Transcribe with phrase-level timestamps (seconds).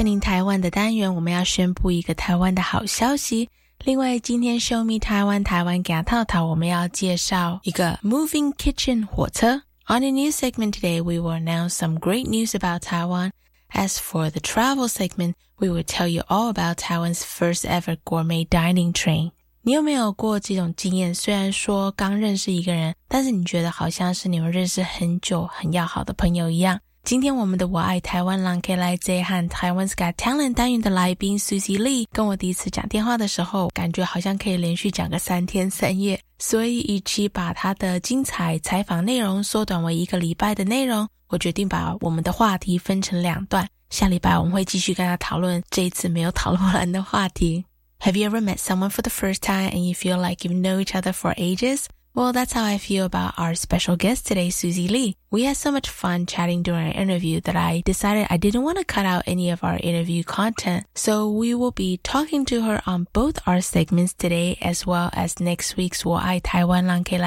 [0.00, 3.48] Happening 台湾的单元，我们要宣布一个台湾的好消息。
[3.84, 9.62] 另外，今天 Show Me 台湾台湾给套套，我们要介绍一个 Moving Kitchen 火车。
[9.86, 13.30] On a new segment today, we will announce some great news about Taiwan.
[13.70, 18.44] As for the travel segment, we will tell you all about Taiwan's first ever gourmet
[18.46, 19.30] dining train.
[19.62, 21.14] 你有没有过这种经验？
[21.14, 26.80] 虽然说刚认识一个人，但是你觉得好像是你们认识很久、很要好的朋友一样。
[27.03, 36.21] 今天我们的我爱台湾狼 K 来 Z 和台湾 Got Talent 单元的来宾 Susie Lee 跟我第一次讲电话的时候，感觉好像可以连续讲个三天三夜。
[36.37, 43.67] 所以，与其把他的精彩采访内容缩短为一个礼拜的内容，我决定把我们的话题分成两段。
[43.89, 47.65] 下礼拜我们会继续跟他讨论这一次没有讨论完的话题。
[48.01, 50.95] Have you ever met someone for the first time and you feel like you know each
[50.95, 51.85] other for ages?
[52.16, 55.18] Well, that's how I feel about our special guest today, Susie Lee.
[55.30, 58.78] We had so much fun chatting during our interview that I decided I didn't want
[58.78, 60.86] to cut out any of our interview content.
[60.94, 65.40] So we will be talking to her on both our segments today as well as
[65.40, 67.18] next week's 我爱台湾让 K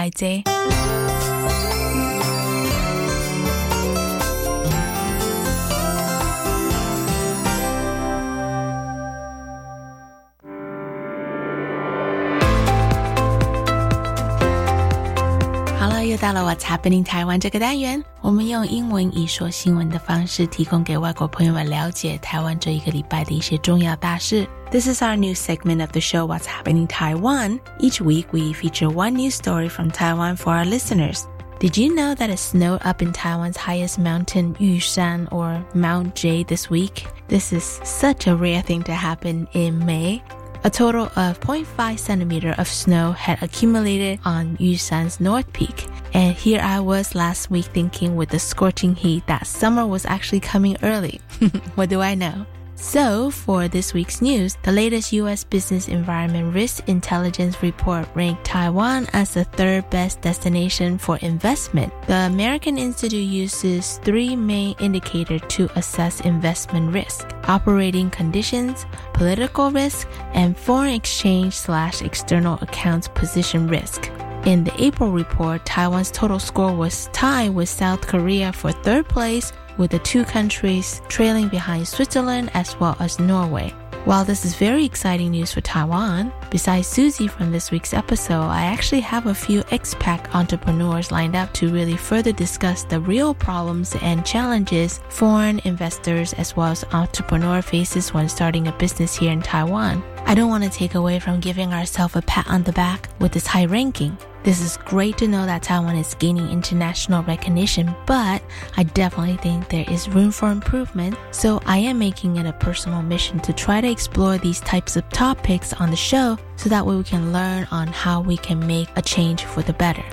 [16.24, 24.47] 到了 What's Happening 台湾这个单元，我们用英文以说新闻的方式，提供给外国朋友们了解台湾这一个礼拜的一些重要大事。
[24.72, 27.59] This is our new segment of the show, What's Happening Taiwan.
[27.80, 31.24] Each week, we feature one news story from Taiwan for our listeners.
[31.59, 36.44] Did you know that it snowed up in Taiwan's highest mountain, Yushan or Mount J,
[36.44, 37.08] this week?
[37.28, 40.22] This is such a rare thing to happen in May.
[40.67, 45.87] A total of 0.5 centimeter of snow had accumulated on Yushan's North Peak.
[46.15, 50.41] And here I was last week thinking with the scorching heat that summer was actually
[50.41, 51.21] coming early.
[51.75, 52.47] what do I know?
[52.84, 55.43] So, for this week's news, the latest U.S.
[55.43, 61.95] Business Environment Risk Intelligence Report ranked Taiwan as the third best destination for investment.
[62.06, 68.84] The American Institute uses three main indicators to assess investment risk operating conditions,
[69.15, 74.11] political risk, and foreign exchange slash external accounts position risk.
[74.47, 79.55] In the April report, Taiwan's total score was tied with South Korea for third place
[79.78, 83.71] with the two countries trailing behind Switzerland as well as Norway.
[84.04, 88.66] While this is very exciting news for Taiwan, besides Susie from this week's episode, I
[88.66, 93.97] actually have a few expat entrepreneurs lined up to really further discuss the real problems
[94.03, 99.41] and challenges foreign investors as well as entrepreneur faces when starting a business here in
[99.41, 100.04] Taiwan.
[100.25, 103.31] I don't want to take away from giving ourselves a pat on the back with
[103.31, 104.18] this high ranking.
[104.44, 108.42] This is great to know that Taiwan is gaining international recognition, but
[108.78, 111.16] I definitely think there is room for improvement.
[111.32, 115.08] So I am making it a personal mission to try to explore these types of
[115.09, 118.88] topics on the show so that way we can learn on how we can make
[118.96, 120.06] a change for the better.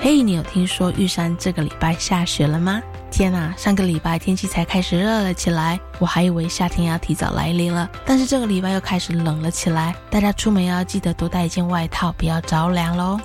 [0.00, 2.82] 嘿，你有听说玉山这个礼拜下雪了吗？
[3.09, 7.89] 天呐，上个礼拜天气才开始热了起来，我还以为夏天要提早来临了。
[8.05, 13.19] 但是这个礼拜又开始冷了起来，大家出门要记得多带一件外套，不要着凉喽。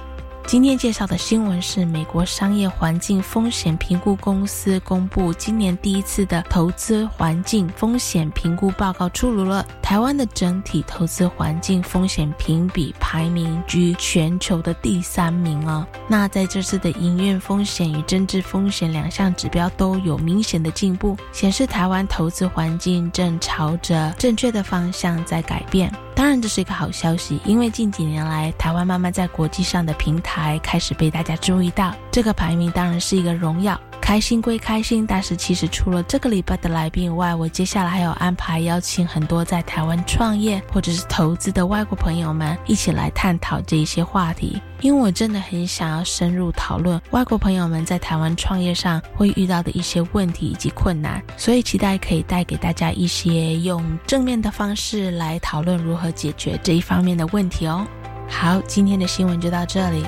[0.44, 9.64] 今天介绍的新闻是美国商业环境风险评估公司公布今年第一次的投资环境风险评估报告出炉了。
[9.80, 15.86] 台湾的整体投资环境风险评比排名居全球的第三名哦。
[16.06, 25.90] 那在这次的营运风险与政治风险两项指标都有明显的进步，显示台湾投资环境正朝着正确的方向在改变。
[26.22, 33.76] 当然，这是一个好消息，因为近几年来，台湾慢慢在国际上的平台开始被大家注意到，这个排名当然是一个荣耀。
[34.02, 44.60] 开心归开心，但是其实除了这个礼拜的来宾以外，我接下来还有安排邀请很多在台湾创业或者是投资的外国朋友们一起来探讨这一些话题。
[44.80, 57.86] 因为我真的很想要深入讨论外国朋友们在台湾创业上会遇到的一些问题以及困难，所以期待可以带给大家一些用正面的方式来讨论如何解决这一方面的问题哦。
[58.28, 60.04] 好，今天的新闻就到这里。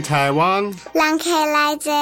[0.00, 0.62] 台湾
[0.92, 1.92] 人客来坐。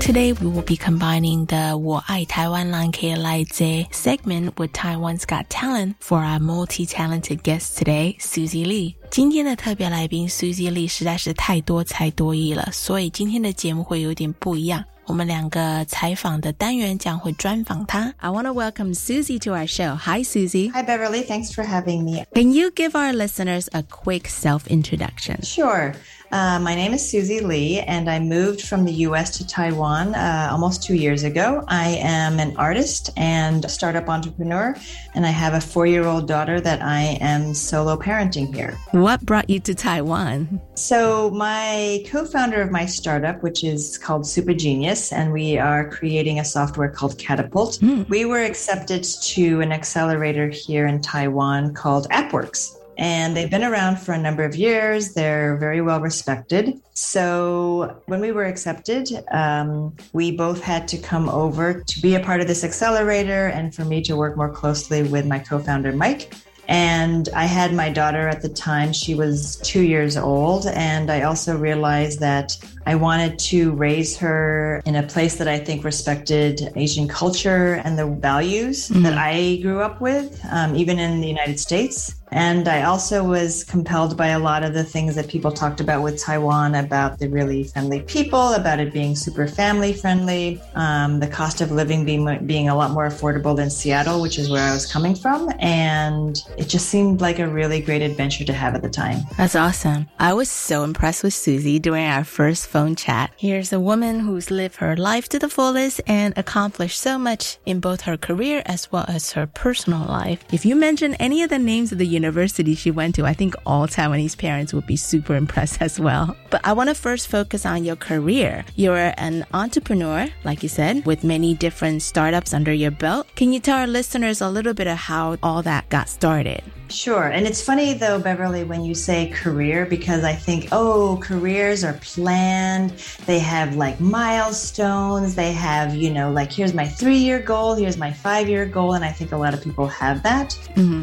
[0.00, 5.48] Today we will be combining the 我爱台湾 Line K Lai Zhe segment with Taiwan's Got
[5.48, 8.94] Talent for our multi-talented guest today, Susie Lee.
[9.10, 14.84] 今天的特别来宾 Susie Lee 实在是太多才多艺了，所以今天的节目会有点不一样。
[15.06, 18.12] 我们两个采访的单元将会专访她。
[18.18, 19.96] I want to welcome Susie to our show.
[19.96, 20.70] Hi, Susie.
[20.70, 21.22] Hi, Beverly.
[21.22, 22.24] Thanks for having me.
[22.34, 25.42] Can you give our listeners a quick self-introduction?
[25.42, 25.94] Sure.
[26.33, 30.47] Uh, my name is Susie Lee, and I moved from the US to Taiwan uh,
[30.51, 31.63] almost two years ago.
[31.67, 34.75] I am an artist and a startup entrepreneur,
[35.13, 38.79] and I have a four year old daughter that I am solo parenting here.
[38.93, 40.59] What brought you to Taiwan?
[40.73, 46.39] So, my co founder of my startup, which is called SoopahGenius, and we are creating
[46.39, 52.79] a software called Catapult, we were accepted to an accelerator here in Taiwan called AppWorks.
[52.97, 55.13] And they've been around for a number of years.
[55.13, 56.79] They're very well respected.
[56.93, 62.19] So, when we were accepted, um, we both had to come over to be a
[62.19, 65.91] part of this accelerator and for me to work more closely with my co founder,
[65.91, 66.33] Mike.
[66.67, 70.65] And I had my daughter at the time, she was two years old.
[70.67, 75.59] And I also realized that I wanted to raise her in a place that I
[75.59, 81.21] think respected Asian culture and the values that I grew up with, um, even in
[81.21, 82.15] the United States.
[82.33, 86.01] And I also was compelled by a lot of the things that people talked about
[86.01, 91.27] with Taiwan about the really friendly people, about it being super family friendly, um, the
[91.27, 94.73] cost of living being, being a lot more affordable than Seattle, which is where I
[94.73, 95.51] was coming from.
[95.59, 99.19] And it just seemed like a really great adventure to have at the time.
[99.37, 100.07] That's awesome.
[100.19, 103.31] I was so impressed with Susie during our first phone chat.
[103.37, 107.79] Here's a woman who's lived her life to the fullest and accomplished so much in
[107.79, 110.43] both her career as well as her personal life.
[110.51, 113.53] If you mention any of the names of the university she went to, I think
[113.65, 116.35] all Taiwanese parents would be super impressed as well.
[116.49, 118.63] But I want to first focus on your career.
[118.75, 123.27] You're an entrepreneur, like you said, with many different startups under your belt.
[123.35, 126.63] Can you tell our listeners a little bit of how all that got started?
[126.89, 127.27] Sure.
[127.27, 131.93] And it's funny though, Beverly, when you say career, because I think, oh, careers are
[131.93, 132.91] planned.
[133.25, 135.33] They have like milestones.
[135.33, 138.93] They have, you know, like here's my three year goal, here's my five year goal.
[138.93, 140.57] And I think a lot of people have that.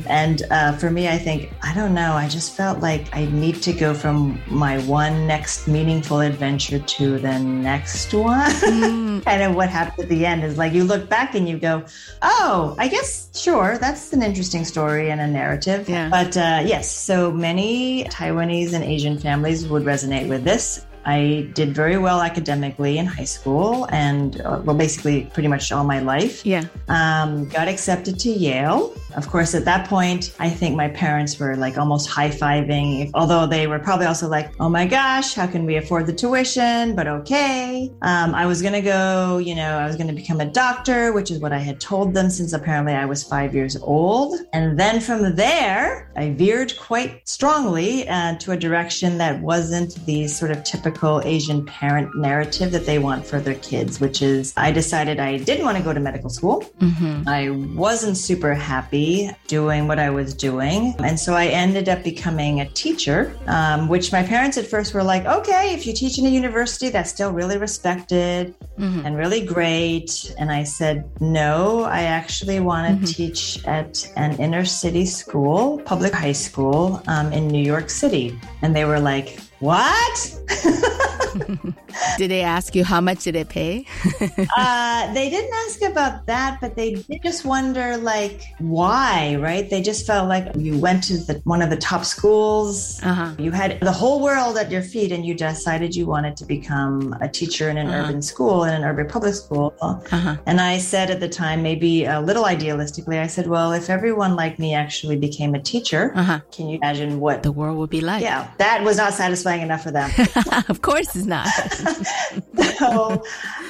[0.07, 3.57] And uh, for me, I think, I don't know, I just felt like I need
[3.63, 8.51] to go from my one next meaningful adventure to the next one.
[9.23, 11.85] kind of what happened at the end is like you look back and you go,
[12.23, 15.89] oh, I guess, sure, that's an interesting story and a narrative.
[15.89, 16.09] Yeah.
[16.09, 20.87] But uh, yes, so many Taiwanese and Asian families would resonate with this.
[21.05, 25.85] I did very well academically in high school and, uh, well, basically pretty much all
[25.85, 26.45] my life.
[26.45, 26.65] Yeah.
[26.89, 28.95] Um, got accepted to Yale.
[29.17, 33.47] Of course, at that point, I think my parents were like almost high fiving, although
[33.47, 36.95] they were probably also like, oh my gosh, how can we afford the tuition?
[36.95, 37.91] But okay.
[38.03, 41.13] Um, I was going to go, you know, I was going to become a doctor,
[41.13, 44.39] which is what I had told them since apparently I was five years old.
[44.53, 50.29] And then from there, I veered quite strongly uh, to a direction that wasn't the
[50.29, 54.71] sort of typical Asian parent narrative that they want for their kids, which is I
[54.73, 56.65] decided I didn't want to go to medical school.
[57.27, 59.00] I wasn't super happy
[59.47, 60.95] doing what I was doing.
[60.99, 65.03] And so I ended up becoming a teacher, um, which my parents at first were
[65.03, 68.55] like, okay, if you teach in a university, that's still really respected
[69.05, 70.35] and really great.
[70.39, 76.13] And I said, no, I actually want to teach at an inner city school, public
[76.13, 78.39] high school um, in New York City.
[78.63, 80.37] And they were like, what?
[82.17, 83.85] did they ask you how much did it pay?
[84.57, 89.69] uh, they didn't ask about that, but they did just wonder, like, why, right?
[89.69, 93.35] They just felt like you went to the, one of the top schools, uh-huh.
[93.39, 97.15] you had the whole world at your feet, and you decided you wanted to become
[97.21, 98.09] a teacher in an uh-huh.
[98.09, 99.75] urban school, in an urban public school.
[99.83, 100.37] Uh-huh.
[100.47, 104.37] And I said at the time, maybe a little idealistically, I said, well, if everyone
[104.37, 106.41] like me actually became a teacher, uh-huh.
[106.51, 108.23] can you imagine what the world would be like?
[108.23, 110.11] Yeah, that was not satisfying enough for them.
[110.69, 111.49] of course, it's not.
[112.79, 113.25] so,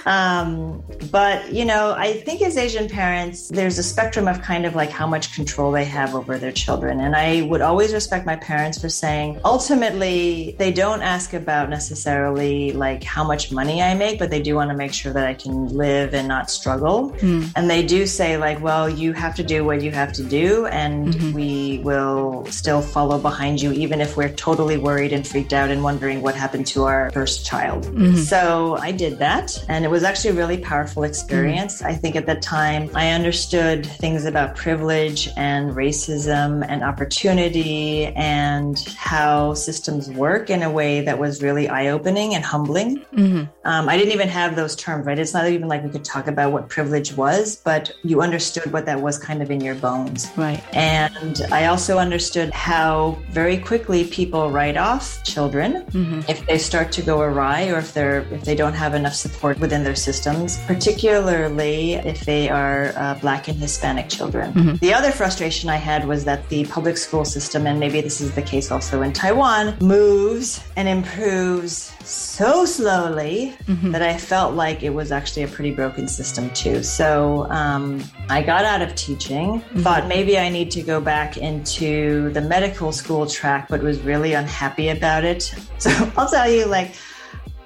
[0.06, 4.74] um, but you know, I think as Asian parents, there's a spectrum of kind of
[4.74, 7.00] like how much control they have over their children.
[7.00, 12.72] And I would always respect my parents for saying, ultimately, they don't ask about necessarily
[12.72, 15.34] like how much money I make, but they do want to make sure that I
[15.34, 17.10] can live and not struggle.
[17.12, 17.52] Mm.
[17.56, 20.66] And they do say, like, well, you have to do what you have to do,
[20.66, 21.32] and mm-hmm.
[21.32, 25.82] we will still follow behind you, even if we're totally worried and freaked out and
[25.82, 27.84] wondering what happened to our first child.
[27.84, 28.16] Mm-hmm.
[28.16, 31.78] So I did that, and it was actually a really powerful experience.
[31.78, 31.86] Mm-hmm.
[31.86, 38.78] I think at the time I understood things about privilege and racism and opportunity and
[38.96, 42.98] how systems work in a way that was really eye opening and humbling.
[43.14, 43.44] Mm-hmm.
[43.64, 45.18] Um, I didn't even have those terms, right?
[45.18, 48.86] It's not even like we could talk about what privilege was, but you understood what
[48.86, 50.30] that was kind of in your bones.
[50.36, 50.62] Right.
[50.74, 55.22] And I also understood how very quickly people write off
[55.60, 56.30] children mm-hmm.
[56.30, 59.58] if they start to go awry or if they're if they don't have enough support
[59.60, 64.52] within their systems, particularly if they are uh, Black and Hispanic children.
[64.52, 64.76] Mm-hmm.
[64.76, 68.34] The other frustration I had was that the public school system, and maybe this is
[68.34, 73.92] the case also in Taiwan, moves and improves so slowly mm-hmm.
[73.92, 76.82] that I felt like it was actually a pretty broken system too.
[76.82, 79.80] So um, I got out of teaching, mm-hmm.
[79.80, 84.32] thought maybe I need to go back into the medical school track, but was really
[84.32, 85.54] unhappy about it.
[85.80, 86.94] So I'll tell you, like,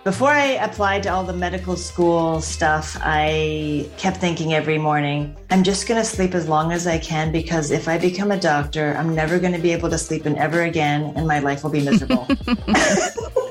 [0.05, 5.65] before I applied to all the medical school stuff, I kept thinking every morning, I'm
[5.65, 8.95] just going to sleep as long as I can because if I become a doctor,
[8.97, 11.71] I'm never going to be able to sleep in ever again and my life will
[11.71, 12.29] be miserable.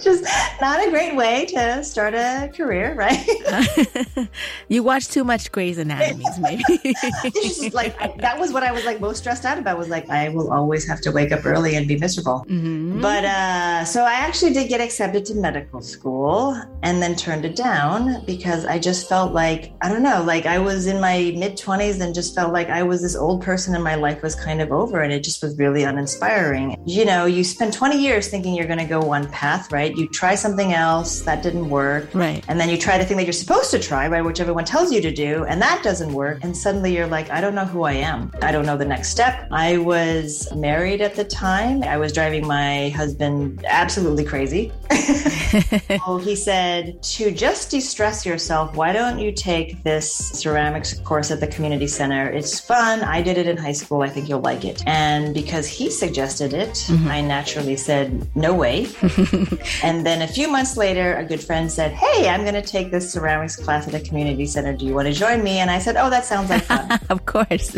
[0.00, 0.26] which is
[0.62, 4.28] not a great way to start a career, right?
[4.68, 7.70] you watch too much Grey's Anatomy, maybe.
[7.74, 9.76] like I, that was what I was like most stressed out about.
[9.76, 12.46] Was like I will always have to wake up early and be miserable.
[12.48, 13.02] Mm-hmm.
[13.02, 17.54] But uh, so I actually did get accepted to medical school and then turned it
[17.54, 21.58] down because I just felt like I don't know, like I was in my mid
[21.58, 24.62] twenties and just felt like I was this old person and my life was kind
[24.62, 26.82] of over, and it just was really uninspiring.
[26.86, 29.89] You know, you spend twenty years thinking you're going to go one path, right?
[29.90, 29.98] Right?
[29.98, 32.10] You try something else that didn't work.
[32.14, 32.44] Right.
[32.48, 34.24] And then you try the thing that you're supposed to try, right?
[34.24, 36.42] Which everyone tells you to do, and that doesn't work.
[36.42, 38.32] And suddenly you're like, I don't know who I am.
[38.42, 39.48] I don't know the next step.
[39.50, 41.82] I was married at the time.
[41.82, 44.72] I was driving my husband absolutely crazy.
[46.04, 51.30] so he said, to just de stress yourself, why don't you take this ceramics course
[51.30, 52.28] at the community center?
[52.30, 53.02] It's fun.
[53.02, 54.02] I did it in high school.
[54.02, 54.82] I think you'll like it.
[54.86, 57.08] And because he suggested it, mm-hmm.
[57.08, 58.86] I naturally said, no way.
[59.82, 62.90] And then a few months later, a good friend said, Hey, I'm going to take
[62.90, 64.76] this ceramics class at a community center.
[64.76, 65.58] Do you want to join me?
[65.58, 66.98] And I said, Oh, that sounds like fun.
[67.10, 67.76] of course.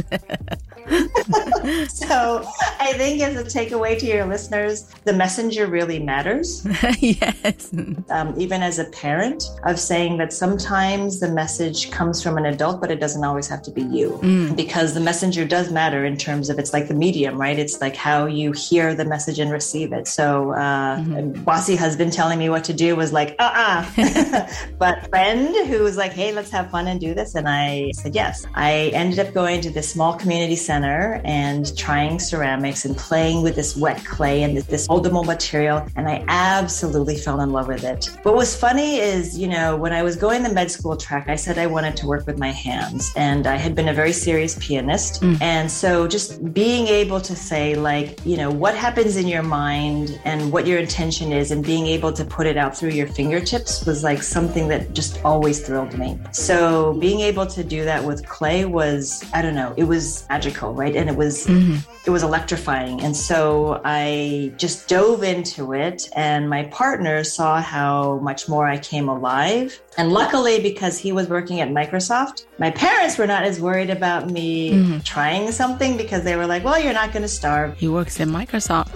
[1.88, 2.44] so
[2.80, 6.66] I think as a takeaway to your listeners, the messenger really matters.
[6.98, 7.72] yes.
[8.10, 12.80] Um, even as a parent, of saying that sometimes the message comes from an adult,
[12.80, 14.18] but it doesn't always have to be you.
[14.22, 14.56] Mm.
[14.56, 17.58] Because the messenger does matter in terms of it's like the medium, right?
[17.58, 20.08] It's like how you hear the message and receive it.
[20.08, 21.42] So uh, mm-hmm.
[21.44, 24.02] bossy husband telling me what to do was like, uh uh-uh.
[24.02, 27.34] uh but friend who was like, hey, let's have fun and do this.
[27.34, 28.46] And I said yes.
[28.54, 33.42] I ended up going to this small community center center and trying ceramics and playing
[33.42, 35.86] with this wet clay and this moldable material.
[35.96, 38.10] And I absolutely fell in love with it.
[38.22, 41.36] What was funny is, you know, when I was going the med school track, I
[41.36, 43.12] said I wanted to work with my hands.
[43.16, 45.22] And I had been a very serious pianist.
[45.22, 45.42] Mm.
[45.42, 50.20] And so just being able to say, like, you know, what happens in your mind
[50.24, 53.84] and what your intention is, and being able to put it out through your fingertips
[53.86, 56.18] was like something that just always thrilled me.
[56.32, 60.72] So being able to do that with clay was, I don't know, it was magical
[60.74, 60.96] right?
[60.96, 61.76] And it was mm-hmm.
[62.06, 63.00] it was electrifying.
[63.00, 68.78] And so I just dove into it and my partner saw how much more I
[68.78, 69.80] came alive.
[69.98, 74.30] And luckily because he was working at Microsoft, my parents were not as worried about
[74.30, 74.98] me mm-hmm.
[75.00, 78.28] trying something because they were like, "Well, you're not going to starve." He works at
[78.28, 78.92] Microsoft.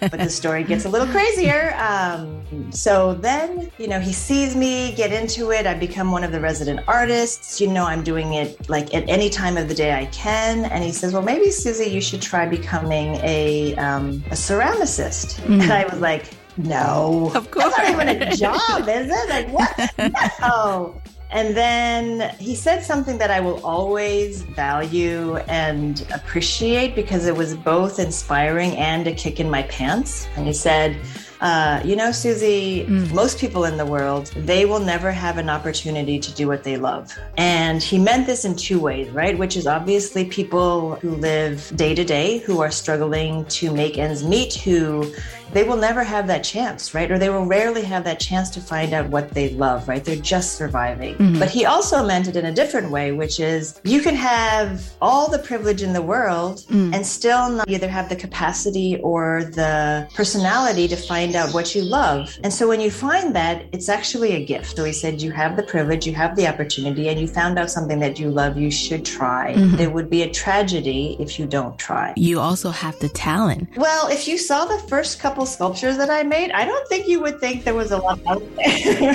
[0.10, 1.74] but the story gets a little crazier.
[1.78, 5.66] Um, so then, you know, he sees me get into it.
[5.66, 7.60] I become one of the resident artists.
[7.60, 10.82] You know, I'm doing it like at any time of the day I can and
[10.82, 15.60] he says, "Well, maybe Susie, you should try becoming a um, a ceramicist." Mm-hmm.
[15.60, 16.24] And I was like,
[16.64, 17.32] no.
[17.34, 17.74] Of course.
[17.76, 19.28] That's not even a job, is it?
[19.28, 20.40] Like, what?
[20.40, 21.00] no.
[21.32, 27.54] And then he said something that I will always value and appreciate because it was
[27.54, 30.26] both inspiring and a kick in my pants.
[30.34, 30.98] And he said,
[31.40, 33.12] uh, you know, Susie, mm.
[33.14, 36.76] most people in the world, they will never have an opportunity to do what they
[36.76, 37.16] love.
[37.38, 39.38] And he meant this in two ways, right?
[39.38, 44.22] Which is obviously people who live day to day, who are struggling to make ends
[44.22, 45.14] meet, who
[45.52, 47.10] they will never have that chance, right?
[47.10, 50.04] Or they will rarely have that chance to find out what they love, right?
[50.04, 51.14] They're just surviving.
[51.14, 51.38] Mm-hmm.
[51.38, 55.30] But he also meant it in a different way, which is you can have all
[55.30, 56.94] the privilege in the world mm.
[56.94, 61.82] and still not either have the capacity or the personality to find out what you
[61.82, 62.38] love.
[62.42, 64.76] And so when you find that, it's actually a gift.
[64.76, 67.70] So he said, you have the privilege, you have the opportunity, and you found out
[67.70, 69.54] something that you love, you should try.
[69.54, 69.80] Mm-hmm.
[69.80, 72.14] It would be a tragedy if you don't try.
[72.16, 73.68] You also have the talent.
[73.76, 77.08] Well, if you saw the first couple couple sculptures that I made, I don't think
[77.08, 79.12] you would think there was a lot out there.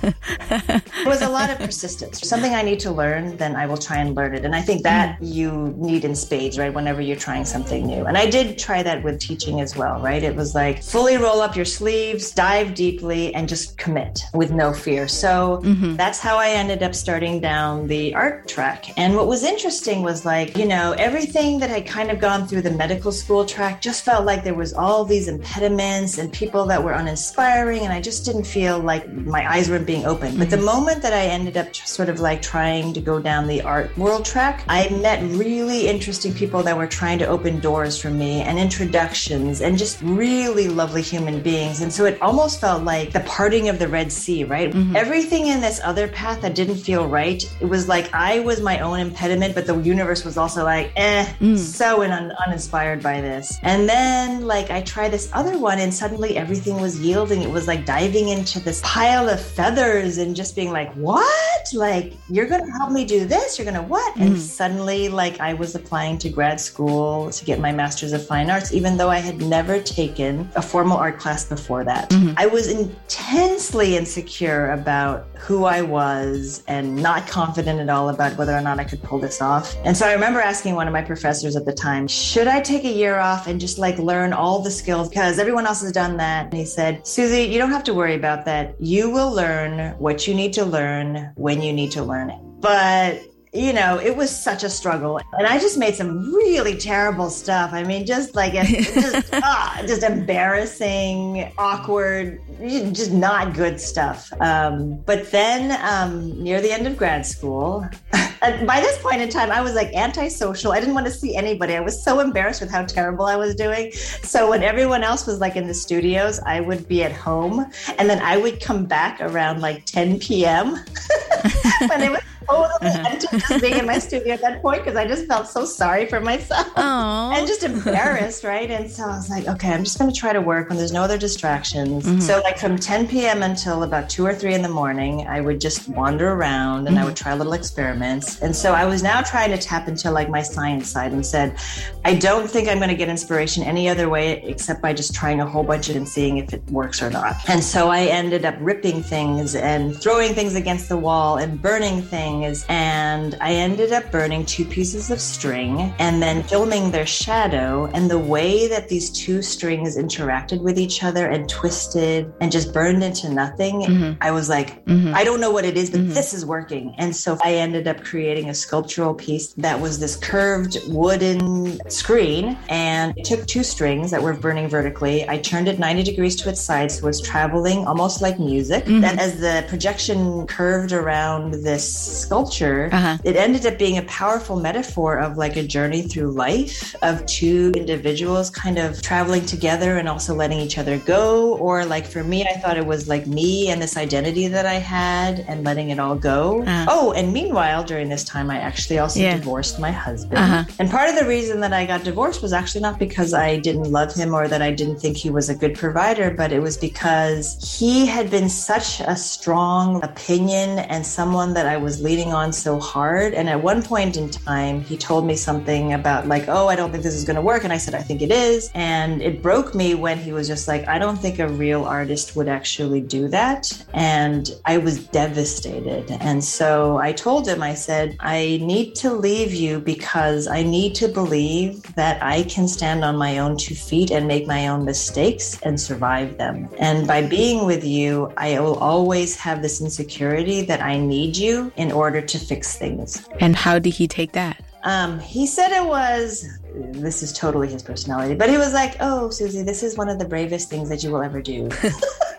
[0.00, 2.26] there was a lot of persistence.
[2.28, 4.44] Something I need to learn, then I will try and learn it.
[4.44, 5.32] And I think that mm.
[5.32, 6.74] you need in spades, right?
[6.74, 8.06] Whenever you're trying something new.
[8.06, 10.20] And I did try that with teaching as well, right?
[10.20, 14.72] It was like fully roll up your sleeves, dive deeply, and just commit with no
[14.72, 15.06] fear.
[15.06, 15.94] So mm-hmm.
[15.94, 18.98] that's how I ended up starting down the art track.
[18.98, 22.62] And what was interesting was like, you know, everything that had kind of gone through
[22.62, 26.82] the medical school track just felt like there was all these impediments and people that
[26.82, 30.56] were uninspiring and i just didn't feel like my eyes weren't being open but the
[30.56, 30.66] mm-hmm.
[30.66, 34.24] moment that i ended up sort of like trying to go down the art world
[34.24, 38.58] track i met really interesting people that were trying to open doors for me and
[38.58, 43.68] introductions and just really lovely human beings and so it almost felt like the parting
[43.68, 44.96] of the red sea right mm-hmm.
[44.96, 48.78] everything in this other path that didn't feel right it was like i was my
[48.80, 51.58] own impediment but the universe was also like eh mm.
[51.58, 55.92] so un- uninspired by this and then like like I tried this other one and
[55.92, 57.42] suddenly everything was yielding.
[57.42, 61.68] It was like diving into this pile of feathers and just being like, what?
[61.74, 63.58] Like, you're going to help me do this?
[63.58, 64.14] You're going to what?
[64.16, 64.26] Mm.
[64.26, 68.50] And suddenly, like, I was applying to grad school to get my master's of fine
[68.50, 72.10] arts, even though I had never taken a formal art class before that.
[72.10, 72.34] Mm-hmm.
[72.36, 78.56] I was intensely insecure about who I was and not confident at all about whether
[78.56, 79.74] or not I could pull this off.
[79.84, 82.84] And so I remember asking one of my professors at the time, should I take
[82.84, 85.92] a year off and just like learn all all the skills because everyone else has
[85.92, 86.44] done that.
[86.44, 88.74] And he said, Susie, you don't have to worry about that.
[88.78, 92.38] You will learn what you need to learn when you need to learn it.
[92.60, 93.22] But
[93.54, 95.20] you know, it was such a struggle.
[95.38, 97.72] And I just made some really terrible stuff.
[97.74, 104.32] I mean, just like, just, ah, just embarrassing, awkward, just not good stuff.
[104.40, 107.86] Um, but then um, near the end of grad school,
[108.66, 110.72] by this point in time, I was like antisocial.
[110.72, 111.76] I didn't want to see anybody.
[111.76, 113.92] I was so embarrassed with how terrible I was doing.
[113.92, 117.70] So when everyone else was like in the studios, I would be at home.
[117.98, 120.70] And then I would come back around like 10 p.m.
[121.86, 125.06] when it was totally empty just being in my studio at that point because I
[125.06, 127.36] just felt so sorry for myself Aww.
[127.36, 128.70] and just embarrassed, right?
[128.70, 130.92] And so I was like, okay, I'm just going to try to work when there's
[130.92, 132.04] no other distractions.
[132.04, 132.20] Mm-hmm.
[132.20, 133.42] So, like from 10 p.m.
[133.42, 136.98] until about two or three in the morning, I would just wander around and mm-hmm.
[136.98, 138.40] I would try little experiments.
[138.40, 141.56] And so I was now trying to tap into like my science side and said,
[142.04, 145.40] I don't think I'm going to get inspiration any other way except by just trying
[145.40, 147.36] a whole bunch and seeing if it works or not.
[147.48, 152.02] And so I ended up ripping things and throwing things against the wall and burning
[152.02, 152.64] things things.
[152.68, 158.10] And I ended up burning two pieces of string and then filming their shadow and
[158.10, 163.02] the way that these two strings interacted with each other and twisted and just burned
[163.02, 163.82] into nothing.
[163.82, 164.12] Mm-hmm.
[164.20, 165.14] I was like, mm-hmm.
[165.14, 166.12] I don't know what it is, but mm-hmm.
[166.12, 166.94] this is working.
[166.98, 172.58] And so I ended up creating a sculptural piece that was this curved wooden screen
[172.68, 175.28] and it took two strings that were burning vertically.
[175.28, 178.86] I turned it 90 degrees to its side so it was traveling almost like music.
[178.86, 179.18] And mm-hmm.
[179.18, 183.18] as the projection curved around this sculpture, uh-huh.
[183.24, 187.72] it ended up being a powerful metaphor of like a journey through life of two
[187.76, 191.56] individuals kind of traveling together and also letting each other go.
[191.56, 194.74] Or like for me, I thought it was like me and this identity that I
[194.74, 196.62] had and letting it all go.
[196.62, 196.86] Uh-huh.
[196.88, 199.36] Oh, and meanwhile, during this time, I actually also yeah.
[199.36, 200.38] divorced my husband.
[200.38, 200.64] Uh-huh.
[200.78, 203.90] And part of the reason that I got divorced was actually not because I didn't
[203.90, 206.76] love him or that I didn't think he was a good provider, but it was
[206.76, 212.34] because he had been such a strong opinion and someone that I was leading leading
[212.34, 213.32] on so hard.
[213.32, 216.90] And at one point in time, he told me something about, like, oh, I don't
[216.92, 217.64] think this is going to work.
[217.64, 218.70] And I said, I think it is.
[218.74, 222.36] And it broke me when he was just like, I don't think a real artist
[222.36, 223.72] would actually do that.
[223.94, 226.10] And I was devastated.
[226.20, 230.94] And so I told him, I said, I need to leave you because I need
[230.96, 234.84] to believe that I can stand on my own two feet and make my own
[234.84, 236.68] mistakes and survive them.
[236.78, 241.72] And by being with you, I will always have this insecurity that I need you
[241.76, 243.28] in order to fix things.
[243.40, 244.60] And how did he take that?
[244.84, 249.30] Um, he said it was this is totally his personality, but he was like, "Oh,
[249.30, 251.68] Susie, this is one of the bravest things that you will ever do."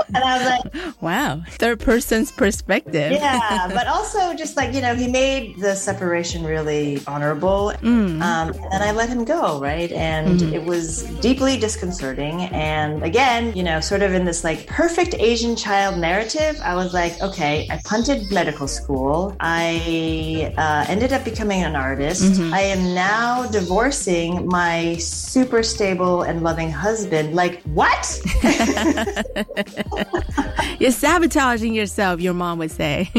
[0.14, 3.12] and I was like, wow, third person's perspective.
[3.12, 7.74] yeah, but also just like, you know, he made the separation really honorable.
[7.82, 8.22] Mm.
[8.22, 9.92] Um, and I let him go, right?
[9.92, 10.54] And mm-hmm.
[10.54, 12.42] it was deeply disconcerting.
[12.42, 16.94] And again, you know, sort of in this like perfect Asian child narrative, I was
[16.94, 19.36] like, okay, I punted medical school.
[19.40, 22.24] I uh, ended up becoming an artist.
[22.24, 22.54] Mm-hmm.
[22.54, 27.36] I am now divorcing my super stable and loving husband.
[27.36, 28.20] Like, what?
[30.80, 33.10] You're sabotaging yourself, your mom would say.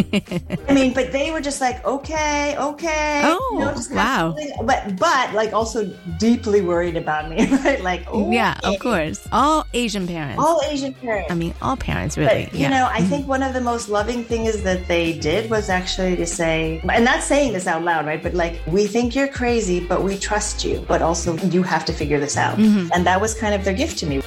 [0.68, 3.22] I mean, but they were just like, okay, okay.
[3.24, 4.36] Oh, you know, wow.
[4.62, 5.86] But, but like also
[6.18, 7.82] deeply worried about me, right?
[7.82, 9.26] Like, yeah, of course.
[9.32, 10.42] All Asian parents.
[10.42, 11.30] All Asian parents.
[11.30, 12.44] I mean, all parents, really.
[12.44, 12.70] But, you yeah.
[12.70, 13.08] know, I mm-hmm.
[13.08, 17.04] think one of the most loving things that they did was actually to say, and
[17.04, 18.22] not saying this out loud, right?
[18.22, 20.84] But like, we think you're crazy, but we trust you.
[20.88, 22.58] But also, you have to figure this out.
[22.58, 22.88] Mm-hmm.
[22.92, 24.22] And that was kind of their gift to me.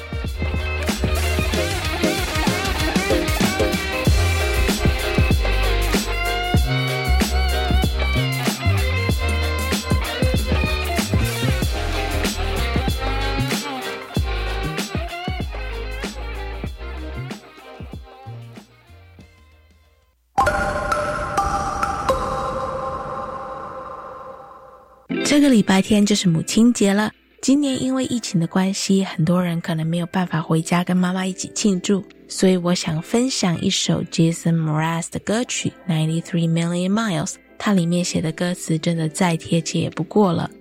[25.48, 27.10] 个礼拜天就是母亲节了。
[27.42, 37.26] 今年因为疫情的关系，很多人可能没有办法回家跟妈妈一起庆祝，所以我想分享一首 Jason Mraz 的歌曲《Ninety Three Million Miles》。
[37.58, 40.52] 它里面写的歌词真的再贴切也不过了。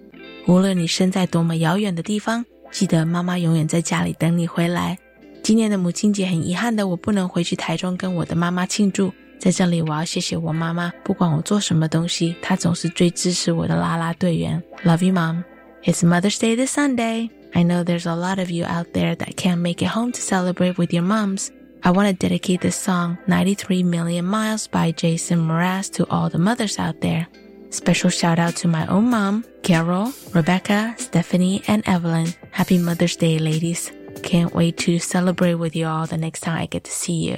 [0.46, 4.96] 无论你身在多么遥远的地方，记得妈妈永远在家里等你回来。
[5.42, 9.12] 今年的母亲节很遗憾的，我不能回去台中跟我的妈妈庆祝。
[9.39, 14.61] 在这里，我要谢谢我妈妈，不管我做什么东西，她总是最支持我的啦啦队员。
[14.83, 15.43] Love you, mom.
[15.83, 17.29] It's Mother's Day this Sunday.
[17.53, 20.21] I know there's a lot of you out there that can't make it home to
[20.21, 21.49] celebrate with your moms.
[21.83, 26.37] I want to dedicate this song, 93 Million Miles by Jason Mraz, to all the
[26.37, 27.27] mothers out there.
[27.71, 32.27] Special shout out to my own mom, Carol, Rebecca, Stephanie, and Evelyn.
[32.51, 33.91] Happy Mother's Day, ladies.
[34.21, 37.37] Can't wait to celebrate with you all the next time I get to see you.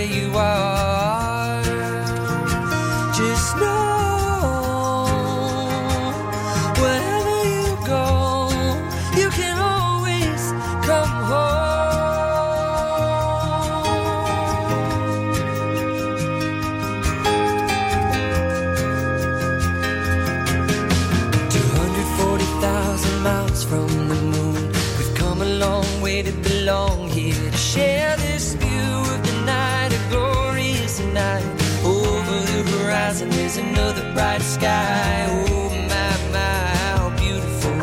[34.13, 35.25] bright sky.
[35.29, 37.77] Oh my, my, how beautiful.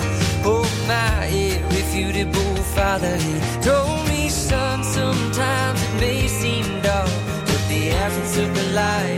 [0.44, 3.16] Oh my, irrefutable father.
[3.16, 7.10] He told me, son, sometimes it may seem dark,
[7.46, 9.17] but the absence of the light.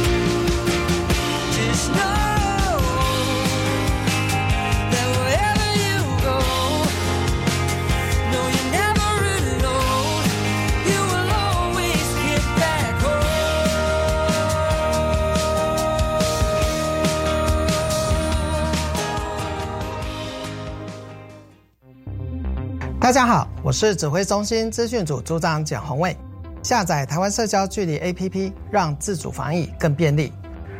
[23.11, 26.15] 大家好，我是指挥中心资讯组组长蒋宏卫。
[26.63, 30.31] 下载台湾社交距离 APP，让自主防疫更便利。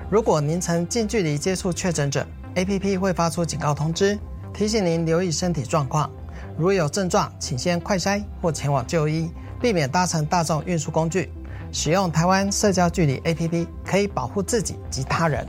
[0.10, 4.18] 如果您曾近距离接触确诊者，APP 会发出警告通知，
[4.54, 6.10] 提醒您留意身体状况。
[6.58, 11.30] 如有症状，请先快筛或前往就医，避免搭乘大众运输工具。
[11.74, 15.46] 使用台湾社交距离 APP 可以保护自己及他人。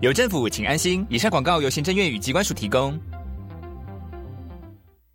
[0.00, 1.06] 有政府，请安心。
[1.08, 2.98] 以上广告由行政院与机关署提供。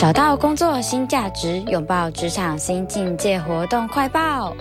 [0.00, 4.56] 找到工作新价值，拥抱职场新境界活动快报。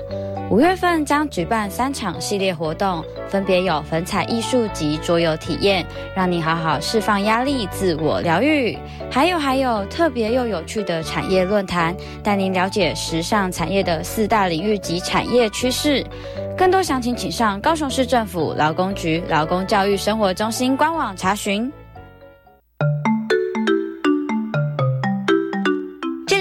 [0.52, 8.78] 五月份将举办三场系列活动，分别有粉彩艺术及桌游体验，让你好好释放压力、自我疗愈。
[9.10, 16.06] 还有还有特别又有趣的产业论坛，带您了解时尚产业的四大领域及产业趋势。
[16.58, 21.72] 更多详情请上高雄市政府劳工局劳工教育生活中心官网查询。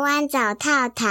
[0.00, 1.06] 台湾找套套。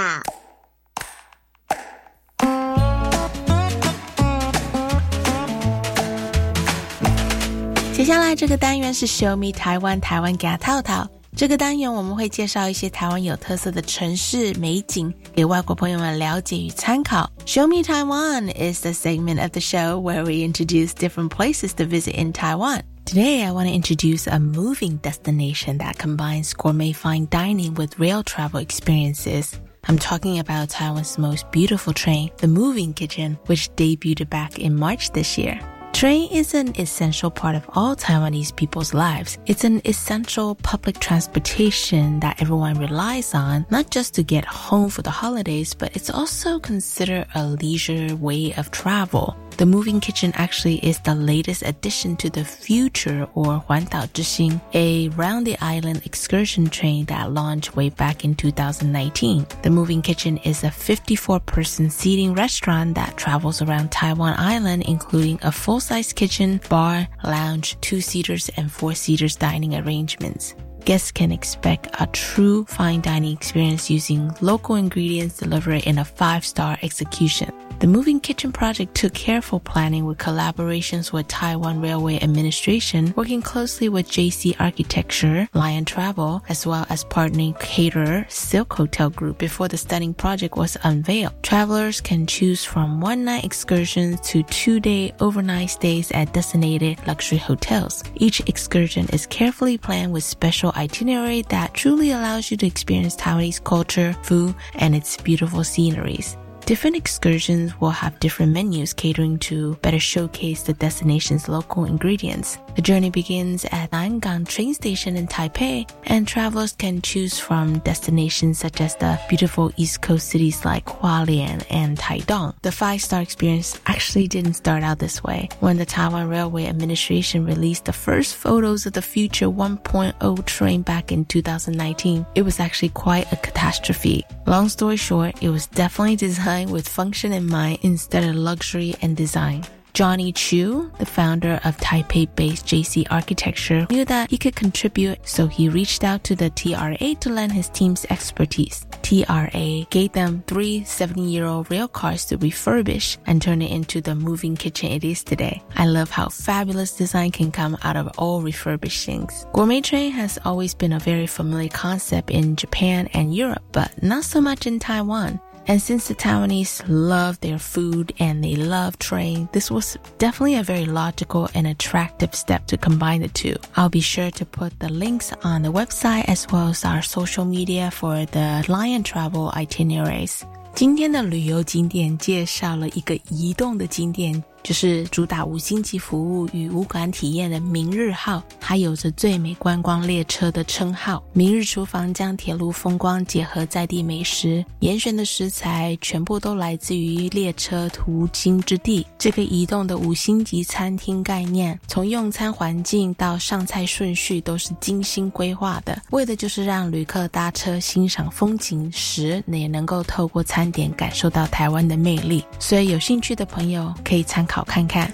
[7.94, 11.06] 接下来这个单元是 Show Me 台湾，台湾给套套。
[11.36, 17.30] 这个单元我们会介绍一些台湾有特色的城市美景，给外国朋友们了解与参考。
[17.46, 22.20] Show Me Taiwan is the segment of the show where we introduce different places to visit
[22.20, 22.82] in Taiwan.
[23.10, 28.22] Today, I want to introduce a moving destination that combines gourmet fine dining with rail
[28.22, 29.58] travel experiences.
[29.88, 35.10] I'm talking about Taiwan's most beautiful train, the Moving Kitchen, which debuted back in March
[35.10, 35.58] this year.
[35.92, 39.38] Train is an essential part of all Taiwanese people's lives.
[39.46, 45.02] It's an essential public transportation that everyone relies on, not just to get home for
[45.02, 49.36] the holidays, but it's also considered a leisure way of travel.
[49.60, 55.10] The moving kitchen actually is the latest addition to the Future or Huantao Zhixing, a
[55.10, 59.46] round the island excursion train that launched way back in 2019.
[59.60, 65.38] The moving kitchen is a 54 person seating restaurant that travels around Taiwan Island, including
[65.42, 71.32] a full size kitchen, bar, lounge, two seaters, and four seaters dining arrangements guests can
[71.32, 77.52] expect a true fine dining experience using local ingredients delivered in a five star execution.
[77.80, 83.88] The Moving Kitchen project took careful planning with collaborations with Taiwan Railway Administration, working closely
[83.88, 89.78] with JC Architecture, Lion Travel, as well as partnering caterer Silk Hotel Group before the
[89.78, 91.32] stunning project was unveiled.
[91.42, 97.38] Travelers can choose from one night excursions to two day overnight stays at designated luxury
[97.38, 98.04] hotels.
[98.14, 103.62] Each excursion is carefully planned with special itinerary that truly allows you to experience Taiwanese
[103.62, 106.36] culture, food, and its beautiful sceneries.
[106.66, 112.58] Different excursions will have different menus catering to better showcase the destination's local ingredients.
[112.76, 118.58] The journey begins at Nangang train station in Taipei, and travelers can choose from destinations
[118.58, 122.54] such as the beautiful East Coast cities like Hualien and Taidong.
[122.62, 125.48] The five-star experience actually didn't start out this way.
[125.58, 131.10] When the Taiwan Railway Administration released the first photos of the future 1.0 train back
[131.10, 134.24] in 2019, it was actually quite a catastrophe.
[134.46, 139.16] Long story short, it was definitely designed with function in mind instead of luxury and
[139.16, 139.64] design.
[139.92, 145.68] Johnny Chu, the founder of Taipei-based JC Architecture, knew that he could contribute, so he
[145.68, 148.86] reached out to the TRA to lend his team's expertise.
[149.02, 154.56] TRA gave them three 70-year-old rail cars to refurbish and turn it into the moving
[154.56, 155.62] kitchen it is today.
[155.74, 159.46] I love how fabulous design can come out of all refurbished things.
[159.52, 164.24] Gourmet train has always been a very familiar concept in Japan and Europe, but not
[164.24, 165.40] so much in Taiwan.
[165.69, 170.63] And since the Taiwanese love their food and they love train, this was definitely a
[170.63, 173.55] very logical and attractive step to combine the two.
[173.75, 177.45] I'll be sure to put the links on the website as well as our social
[177.45, 180.45] media for the Lion Travel itineraries.
[180.75, 191.22] 今天的旅游景点介绍了一个移动的景点， 就是主打五星级服务与无感体验的明日号，它有着最美观光列车的称号。
[191.32, 199.06] 明日厨房将铁路风光结合在地美食，严选的食材全部都来自于列车途经之地。
[199.18, 212.44] 这个移动的五星级餐厅概念，从用餐环境到上菜顺序都是精心规划的，为的就是让旅客搭车欣赏风景时，也能够透过餐点感受到台湾的魅力。
[212.58, 215.11] 所以有兴趣的朋友可以参考看看。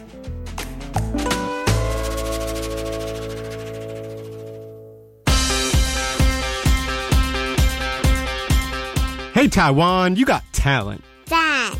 [9.33, 11.01] Hey, Taiwan, you got talent.
[11.25, 11.71] 赞。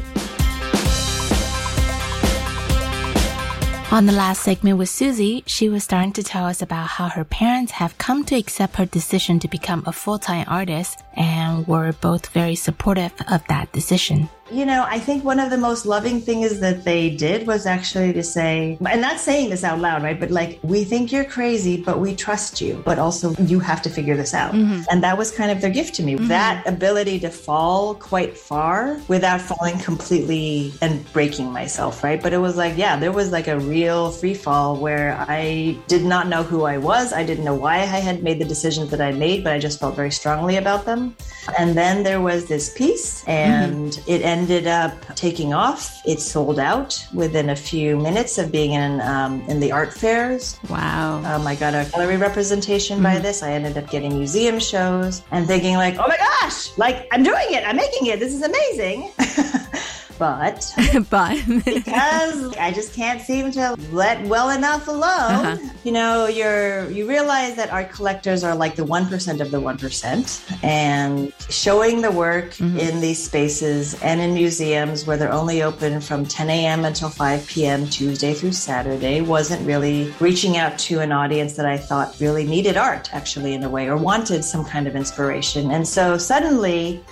[3.92, 7.26] On the last segment with Susie, she was starting to tell us about how her
[7.26, 12.28] parents have come to accept her decision to become a full-time artist and were both
[12.28, 14.30] very supportive of that decision.
[14.49, 18.13] You know, I think one of the most loving things that they did was actually
[18.13, 20.19] to say, and not saying this out loud, right?
[20.19, 22.81] But like, we think you're crazy, but we trust you.
[22.85, 24.53] But also, you have to figure this out.
[24.53, 24.83] Mm-hmm.
[24.89, 26.15] And that was kind of their gift to me.
[26.15, 26.29] Mm-hmm.
[26.29, 32.23] That ability to fall quite far without falling completely and breaking myself, right?
[32.23, 36.05] But it was like, yeah, there was like a real free fall where I did
[36.05, 37.13] not know who I was.
[37.13, 39.81] I didn't know why I had made the decisions that I made, but I just
[39.81, 41.17] felt very strongly about them.
[41.59, 43.31] And then there was this piece, mm-hmm.
[43.31, 44.36] and it ended
[44.67, 46.03] up taking off.
[46.05, 50.59] It sold out within a few minutes of being in um, in the art fairs.
[50.69, 51.23] Wow.
[51.25, 53.43] Um, I got a gallery representation by this.
[53.43, 57.47] I ended up getting museum shows and thinking like, oh my gosh, like I'm doing
[57.51, 57.65] it.
[57.67, 58.21] I'm making it.
[58.21, 59.11] This is amazing.
[60.19, 60.73] but
[61.11, 65.03] but because I just can't seem to let well enough alone.
[65.05, 65.57] Uh-huh.
[65.85, 69.61] You know, you're you realize that art collectors are like the one percent of the
[69.61, 75.63] one percent, and showing the work in these spaces and in museums where they're only
[75.63, 76.85] open from 10 a.m.
[76.85, 77.87] until 5 p.m.
[77.87, 82.77] Tuesday through Saturday wasn't really reaching out to an audience that I thought really needed
[82.77, 85.71] art, actually, in a way, or wanted some kind of inspiration.
[85.71, 87.05] And so suddenly,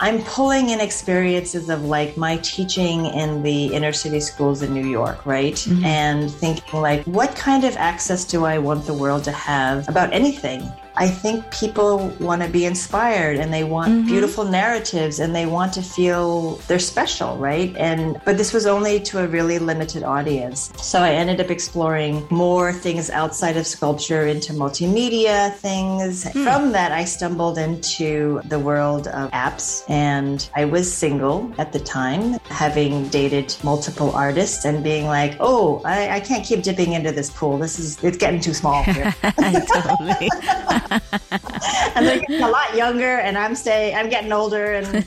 [0.00, 4.86] I'm pulling in experiences of like my teaching in the inner city schools in New
[4.86, 5.54] York, right?
[5.54, 5.84] Mm-hmm.
[5.84, 10.12] And thinking like, what kind of access do I want the world to have about
[10.12, 10.70] anything?
[10.98, 14.06] I think people want to be inspired and they want mm-hmm.
[14.06, 17.74] beautiful narratives and they want to feel they're special, right?
[17.76, 20.72] And but this was only to a really limited audience.
[20.82, 26.24] So I ended up exploring more things outside of sculpture into multimedia things.
[26.24, 26.42] Hmm.
[26.42, 31.78] From that I stumbled into the world of apps and I was single at the
[31.80, 37.12] time, having dated multiple artists and being like, oh, I, I can't keep dipping into
[37.12, 37.56] this pool.
[37.56, 39.14] This is it's getting too small here.
[39.22, 40.28] totally.
[40.90, 45.04] and they're getting a lot younger and i'm staying i'm getting older and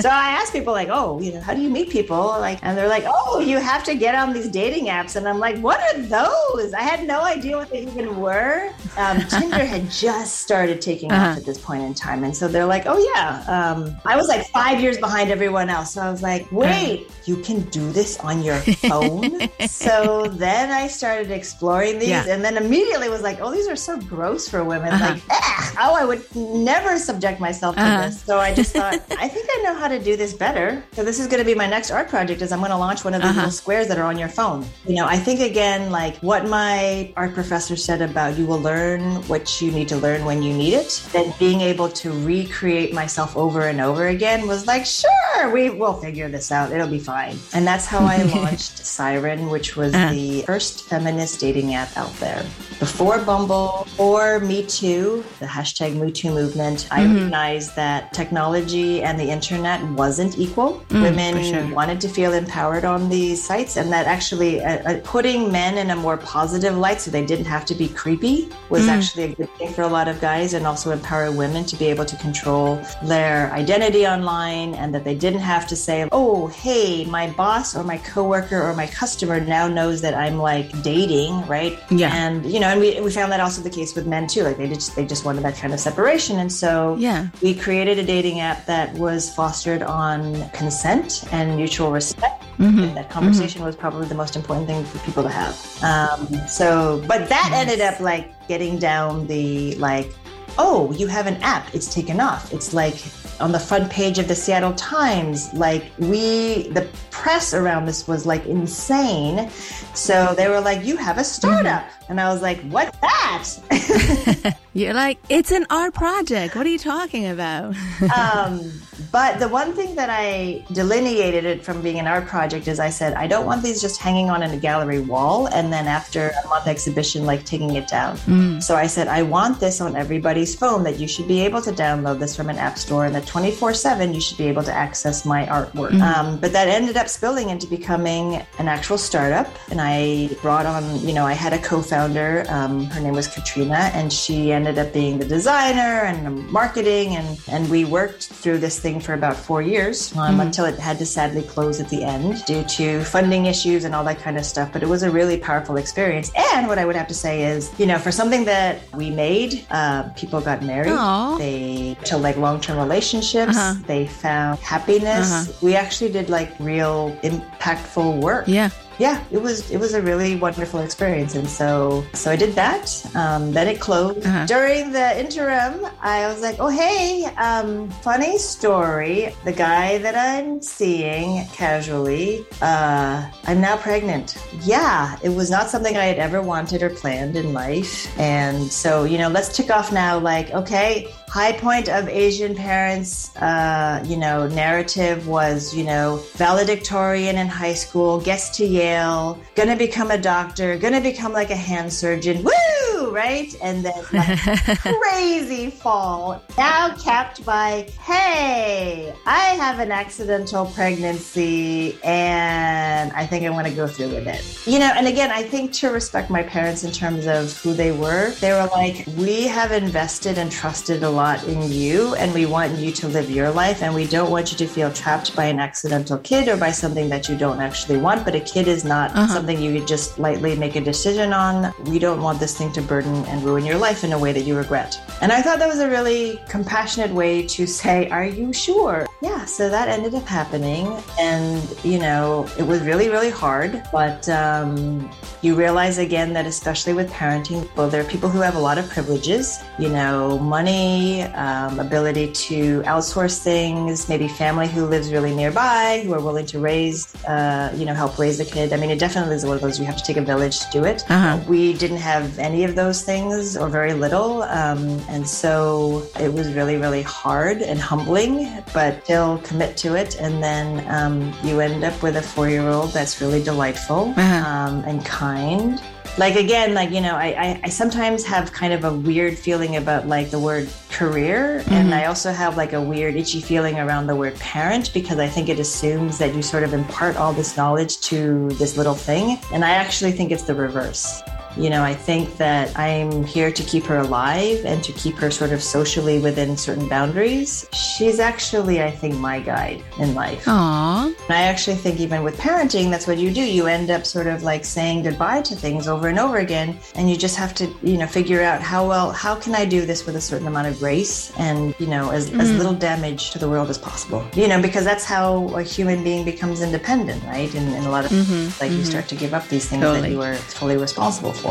[0.00, 2.16] so i ask people like oh you know how do you meet people?
[2.16, 5.16] Like and they're like oh you have to get on these dating apps.
[5.16, 6.72] And i'm like what are those?
[6.74, 8.70] I had no idea what they even were.
[8.96, 12.24] Um, tinder had just started taking off at this point in time.
[12.24, 15.94] And so they're like oh yeah um, i was like five years behind everyone else.
[15.94, 19.48] So i was like wait you can do this on your phone?
[19.68, 22.26] So then i started exploring these Yeah.
[22.28, 24.90] and then immediately was like oh these are so gross for women.
[24.90, 28.06] Like ah, oh i would never subject myself to Uh-huh.
[28.06, 31.02] this so i just thought i think i know how to do this better so
[31.04, 33.14] this is going to be my next art project is i'm going to launch one
[33.14, 33.40] of these Uh-huh.
[33.40, 37.12] little squares that are on your phone you know i think again like what my
[37.16, 40.74] art professor said about you will learn what you need to learn when you need
[40.74, 45.10] it then being able to recreate myself over and over again was like sure
[45.52, 46.70] we will figure this out.
[46.70, 47.36] It'll be fine.
[47.52, 50.10] And that's how I launched Siren, which was Uh.
[50.12, 52.42] the first feminist dating app out there.
[52.78, 57.14] Before Bumble or Me Too, the hashtag Me Too movement, I Mhm.
[57.14, 60.70] recognized that technology and the internet wasn't equal.
[60.90, 61.66] Mm, Women sure.
[61.74, 65.90] wanted to feel empowered on these sites, and that actually uh, uh, putting men in
[65.90, 68.36] a more positive light so they didn't have to be creepy
[68.70, 68.94] was Mm.
[68.96, 71.86] actually a good thing for a lot of guys, and also empower women to be
[71.94, 77.04] able to control their identity online and that they didn't have to say, oh, hey,
[77.18, 81.74] my boss or my coworker or my customer now knows that I'm like dating, right?
[81.90, 82.14] Yeah.
[82.14, 84.42] And, you know, and we, we found that also the case with men too.
[84.42, 86.38] Like they just, they just wanted that kind of separation.
[86.38, 87.26] And so Yeah.
[87.42, 92.42] we created a dating app that was fostered on consent and mutual respect.
[92.58, 92.94] Mhm.
[92.94, 95.56] That conversation was probably the most important thing for people to have.
[95.82, 100.12] Um, so, but that ended up like getting down the like,
[100.58, 102.52] oh, you have an app, it's taken off.
[102.52, 102.96] It's like
[103.40, 105.52] on the front page of the Seattle Times.
[105.54, 109.50] Like we, the press around this was like insane.
[109.94, 111.84] So they were like, you have a startup.
[112.08, 114.56] And I was like, what's that?
[114.74, 116.56] You're like, it's an art project.
[116.56, 117.74] What are you talking about?
[118.16, 118.72] um,
[119.10, 122.88] but the one thing that I delineated it from being an art project is I
[122.88, 126.32] said, I don't want these just hanging on in a gallery wall and then after
[126.42, 128.16] a month exhibition, like taking it down.
[128.18, 128.62] Mm.
[128.62, 131.70] So I said, I want this on everybody's phone that you should be able to
[131.70, 134.72] download this from an app store and that 24 7 you should be able to
[134.72, 135.90] access my artwork.
[135.90, 136.00] Mhm.
[136.00, 139.48] Um, but that ended up spilling into becoming an actual startup.
[139.70, 142.44] And I brought on, you know, I had a co founder.
[142.48, 147.16] Um, her name was Katrina, and she ended up being the designer and the marketing.
[147.16, 150.42] And, and we worked through this thing for about four years um, Mhm.
[150.46, 154.04] until it had to sadly close at the end due to funding issues and all
[154.04, 154.68] that kind of stuff.
[154.72, 156.30] But it was a really powerful experience.
[156.52, 159.66] And what I would have to say is, you know, for something that we made,
[159.70, 160.92] uh, people got married.
[160.92, 161.36] Aw.
[161.38, 163.56] They to like long term relationships.
[163.56, 163.74] Uh-huh.
[163.86, 165.26] They found happiness.
[165.32, 165.52] Uh-huh.
[165.66, 168.44] We actually did like real impactful work.
[168.46, 168.70] Yeah.
[168.98, 173.04] Yeah, it was it was a really wonderful experience, and so so I did that.
[173.14, 174.24] Um, then it closed.
[174.24, 174.46] Uh-huh.
[174.46, 179.34] During the interim, I was like, "Oh hey, um, funny story.
[179.44, 184.36] The guy that I'm seeing casually, uh, I'm now pregnant.
[184.62, 189.04] Yeah, it was not something I had ever wanted or planned in life, and so
[189.04, 190.18] you know, let's tick off now.
[190.18, 197.38] Like, okay, high point of Asian parents, uh, you know, narrative was, you know, valedictorian
[197.38, 201.90] in high school, gets to Yale, gonna become a doctor, gonna become like a hand
[201.90, 203.54] surgeon, woo, right?
[203.62, 204.38] And then like,
[204.80, 213.50] crazy fall, now capped by, hey, I have an accidental pregnancy and I think I
[213.50, 214.42] want to go through with it.
[214.66, 217.92] You know, and again, I think to respect my parents in terms of who they
[217.92, 222.46] were, they were like, we have invested and trusted a lot in you and we
[222.46, 225.44] want you to live your life and we don't want you to feel trapped by
[225.46, 228.24] an accidental kid or by something that you don't actually want.
[228.24, 229.26] But a kid is not Uh-huh.
[229.34, 231.72] something you could just lightly make a decision on.
[231.86, 234.42] We don't want this thing to burden and ruin your life in a way that
[234.42, 235.00] you regret.
[235.22, 239.06] And I thought that was a really compassionate way to say, Are you sure?
[239.22, 241.00] Yeah, so that ended up happening.
[241.20, 243.80] And, you know, it was really, really hard.
[243.92, 245.08] But um,
[245.42, 248.78] you realize again that, especially with parenting, well, there are people who have a lot
[248.78, 255.32] of privileges, you know, money, um, ability to outsource things, maybe family who lives really
[255.32, 258.72] nearby, who are willing to raise, uh, you know, help raise the kid.
[258.72, 260.66] I mean, it definitely is one of those you have to take a village to
[260.72, 261.04] do it.
[261.08, 261.38] Uh-huh.
[261.48, 264.42] We didn't have any of those things or very little.
[264.42, 270.16] Um, and so it was really, really hard and humbling, but still commit to it.
[270.18, 274.48] And then um, you end up with a four year old that's really delightful Uh-huh.
[274.48, 275.78] um, and kind.
[276.16, 279.76] Like again, like you know, I, I I sometimes have kind of a weird feeling
[279.76, 282.00] about like the word career, and Mhm.
[282.00, 285.48] I also have like a weird itchy feeling around the word parent because I think
[285.48, 289.64] it assumes that you sort of impart all this knowledge to this little thing, and
[289.64, 291.22] I actually think it's the reverse.
[291.56, 295.30] You know, I think that I'm here to keep her alive and to keep her
[295.30, 297.66] sort of socially within certain boundaries.
[297.72, 300.44] She's actually, I think, my guide in life.
[300.48, 301.06] Aw.
[301.06, 303.42] And I actually think even with parenting, that's what you do.
[303.42, 307.10] You end up sort of like saying goodbye to things over and over again, and
[307.10, 310.06] you just have to, you know, figure out how well how can I do this
[310.06, 312.56] with a certain amount of grace and you know as, as Mhm.
[312.58, 314.24] little damage to the world as possible.
[314.34, 317.52] You know, because that's how a human being becomes independent, right?
[317.54, 318.86] And, and a lot of Mhm, like you mhm.
[318.86, 320.00] start to give up these things Totally.
[320.02, 321.41] that you are fully responsible for.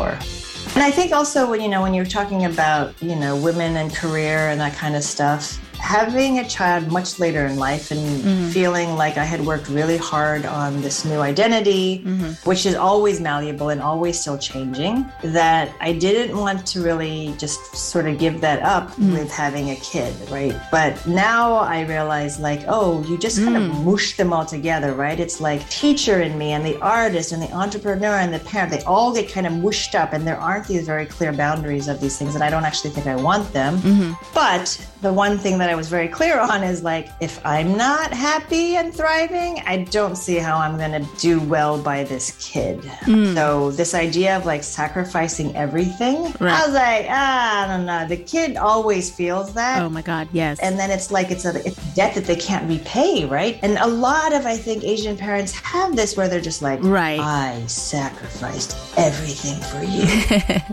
[0.74, 3.94] And I think also when you know when you're talking about you know women and
[3.94, 8.48] career and that kind of stuff, having a child much later in life and Mm-hmm.
[8.50, 12.48] feeling like I had worked really hard on this new identity, Mm-hmm.
[12.48, 17.58] which is always malleable and always still changing, that I didn't want to really just
[17.74, 19.12] sort of give that up Mm.
[19.18, 20.54] with having a kid, right?
[20.70, 23.70] But now I realize, like, oh, you just kind Mm.
[23.70, 25.18] of mush them all together, right?
[25.18, 28.82] It's like teacher in me and the artist and the entrepreneur and the parent, they
[28.84, 32.16] all get kind of mushed up, and there aren't these very clear boundaries of these
[32.18, 33.78] things, and I don't actually think I want them.
[33.78, 34.12] Mm-hmm.
[34.32, 34.66] But
[35.02, 38.76] the one thing that I was very clear on is like, if I'm not happy
[38.76, 42.80] and thriving, I don't see how I'm going to do well by this kid.
[43.02, 43.34] Mm.
[43.34, 46.52] So, this idea of like sacrificing everything, Right.
[46.54, 48.06] I was like, ah, I don't know.
[48.08, 49.82] The kid always feels that.
[49.82, 50.58] Oh my God, yes.
[50.60, 53.58] And then it's like it's a, it's debt that they can't repay, right?
[53.62, 57.18] And a lot of I think Asian parents have this where they're just like, Right.
[57.20, 60.02] I sacrificed everything for you.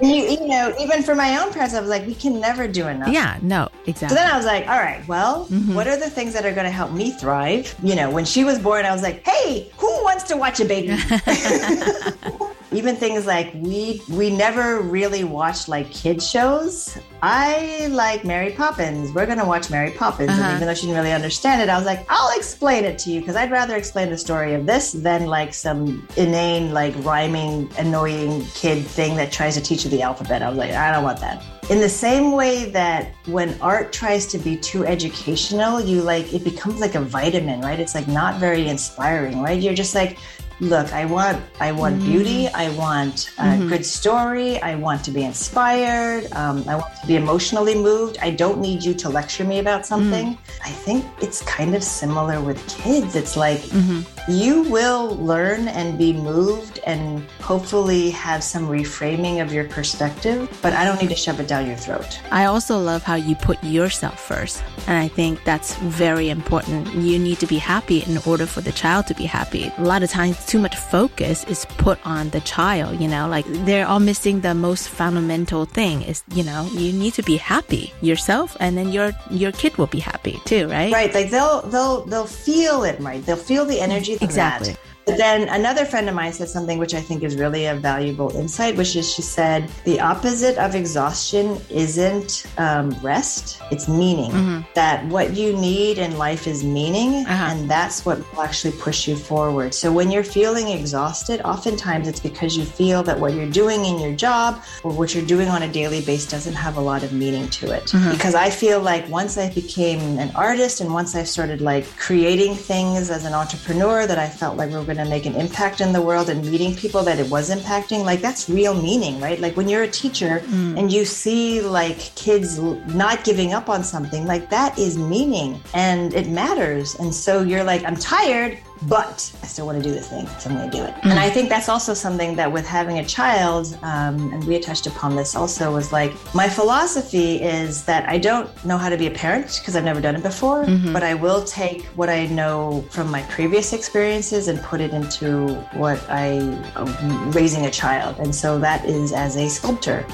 [0.09, 2.87] You, you know, even for my own parents, I was like, we can never do
[2.87, 3.09] enough.
[3.09, 4.17] yeah, no, So exactly.
[4.19, 5.73] Then I was like, all right, well, mm-hmm.
[5.73, 7.73] what are the things that are going to help me thrive?
[7.81, 10.65] You know, when she was born, I was like, hey, who wants to watch a
[10.65, 10.89] baby?
[12.71, 16.95] Even things like we we never really watched like kid shows.
[17.23, 19.11] I like Mary Poppins.
[19.11, 20.41] We're gonna watch Mary Poppins, Uh-huh.
[20.43, 23.11] and even though she didn't really understand it, I was like, I'll explain it to
[23.11, 27.69] you because I'd rather explain the story of this than like some inane, like rhyming,
[27.79, 30.43] annoying kid thing that tries to teach you the alphabet.
[30.43, 31.43] I was like, I don't want that.
[31.71, 36.43] In the same way that when art tries to be too educational, you like it
[36.43, 37.79] becomes like a vitamin, right?
[37.79, 39.59] It's like not very inspiring, right?
[39.61, 40.17] You're just like,
[40.59, 42.05] look, I want I want mm.
[42.05, 43.69] beauty, I want a mm-hmm.
[43.69, 48.17] good story, I want to be inspired, um, I want to be emotionally moved.
[48.21, 49.85] I don't need you to lecture me about mm.
[49.85, 50.37] something.
[50.63, 53.15] I think it's kind of similar with kids.
[53.15, 54.01] It's like mm-hmm.
[54.31, 60.73] you will learn and be moved and hopefully have some reframing of your perspective, but
[60.73, 62.19] I don't need to shove it down your throat.
[62.31, 64.63] I also love how you put yourself first.
[64.87, 66.93] And I think that's very important.
[66.95, 69.71] You need to be happy in order for the child to be happy.
[69.77, 73.45] A lot of times, too much focus is put on the child, you know, like
[73.69, 77.93] they're all missing the most fundamental thing is, you know, you need to be happy
[78.01, 80.91] yourself and then your your kid will be happy too, right?
[80.91, 83.23] Right, like they'll they'll they'll feel it, right?
[83.23, 84.73] They'll feel the energy Exactly.
[84.73, 84.88] that.
[85.05, 88.35] But then another friend of mine said something which I think is really a valuable
[88.35, 94.31] insight, which is she said the opposite of exhaustion isn't um, rest; it's meaning.
[94.31, 94.61] Mm-hmm.
[94.75, 97.51] That what you need in life is meaning, uh-huh.
[97.51, 99.73] and that's what will actually push you forward.
[99.73, 103.99] So when you're feeling exhausted, oftentimes it's because you feel that what you're doing in
[103.99, 107.13] your job or what you're doing on a daily basis doesn't have a lot of
[107.13, 107.85] meaning to it.
[107.85, 108.11] Mm-hmm.
[108.11, 112.55] Because I feel like once I became an artist and once I started like creating
[112.55, 115.81] things as an entrepreneur that I felt like we were going to make an impact
[115.81, 119.39] in the world and meeting people that it was impacting, like that's real meaning, right?
[119.39, 120.77] Like when you're a teacher mm.
[120.77, 126.13] and you see like kids not giving up on something, like that is meaning and
[126.13, 126.95] it matters.
[126.95, 130.49] And so you're like, I'm tired, but I still want to do this thing, so
[130.49, 130.93] I'm going to do it.
[131.03, 134.63] And I think that's also something that with having a child, um, and we had
[134.63, 138.97] touched upon this also, was like my philosophy is that I don't know how to
[138.97, 142.27] be a parent because I've never done it before, but I will take what I
[142.27, 146.39] know from my previous experiences and put it into what I
[146.75, 148.19] um, raising a child.
[148.19, 150.05] And so that is as a sculptor.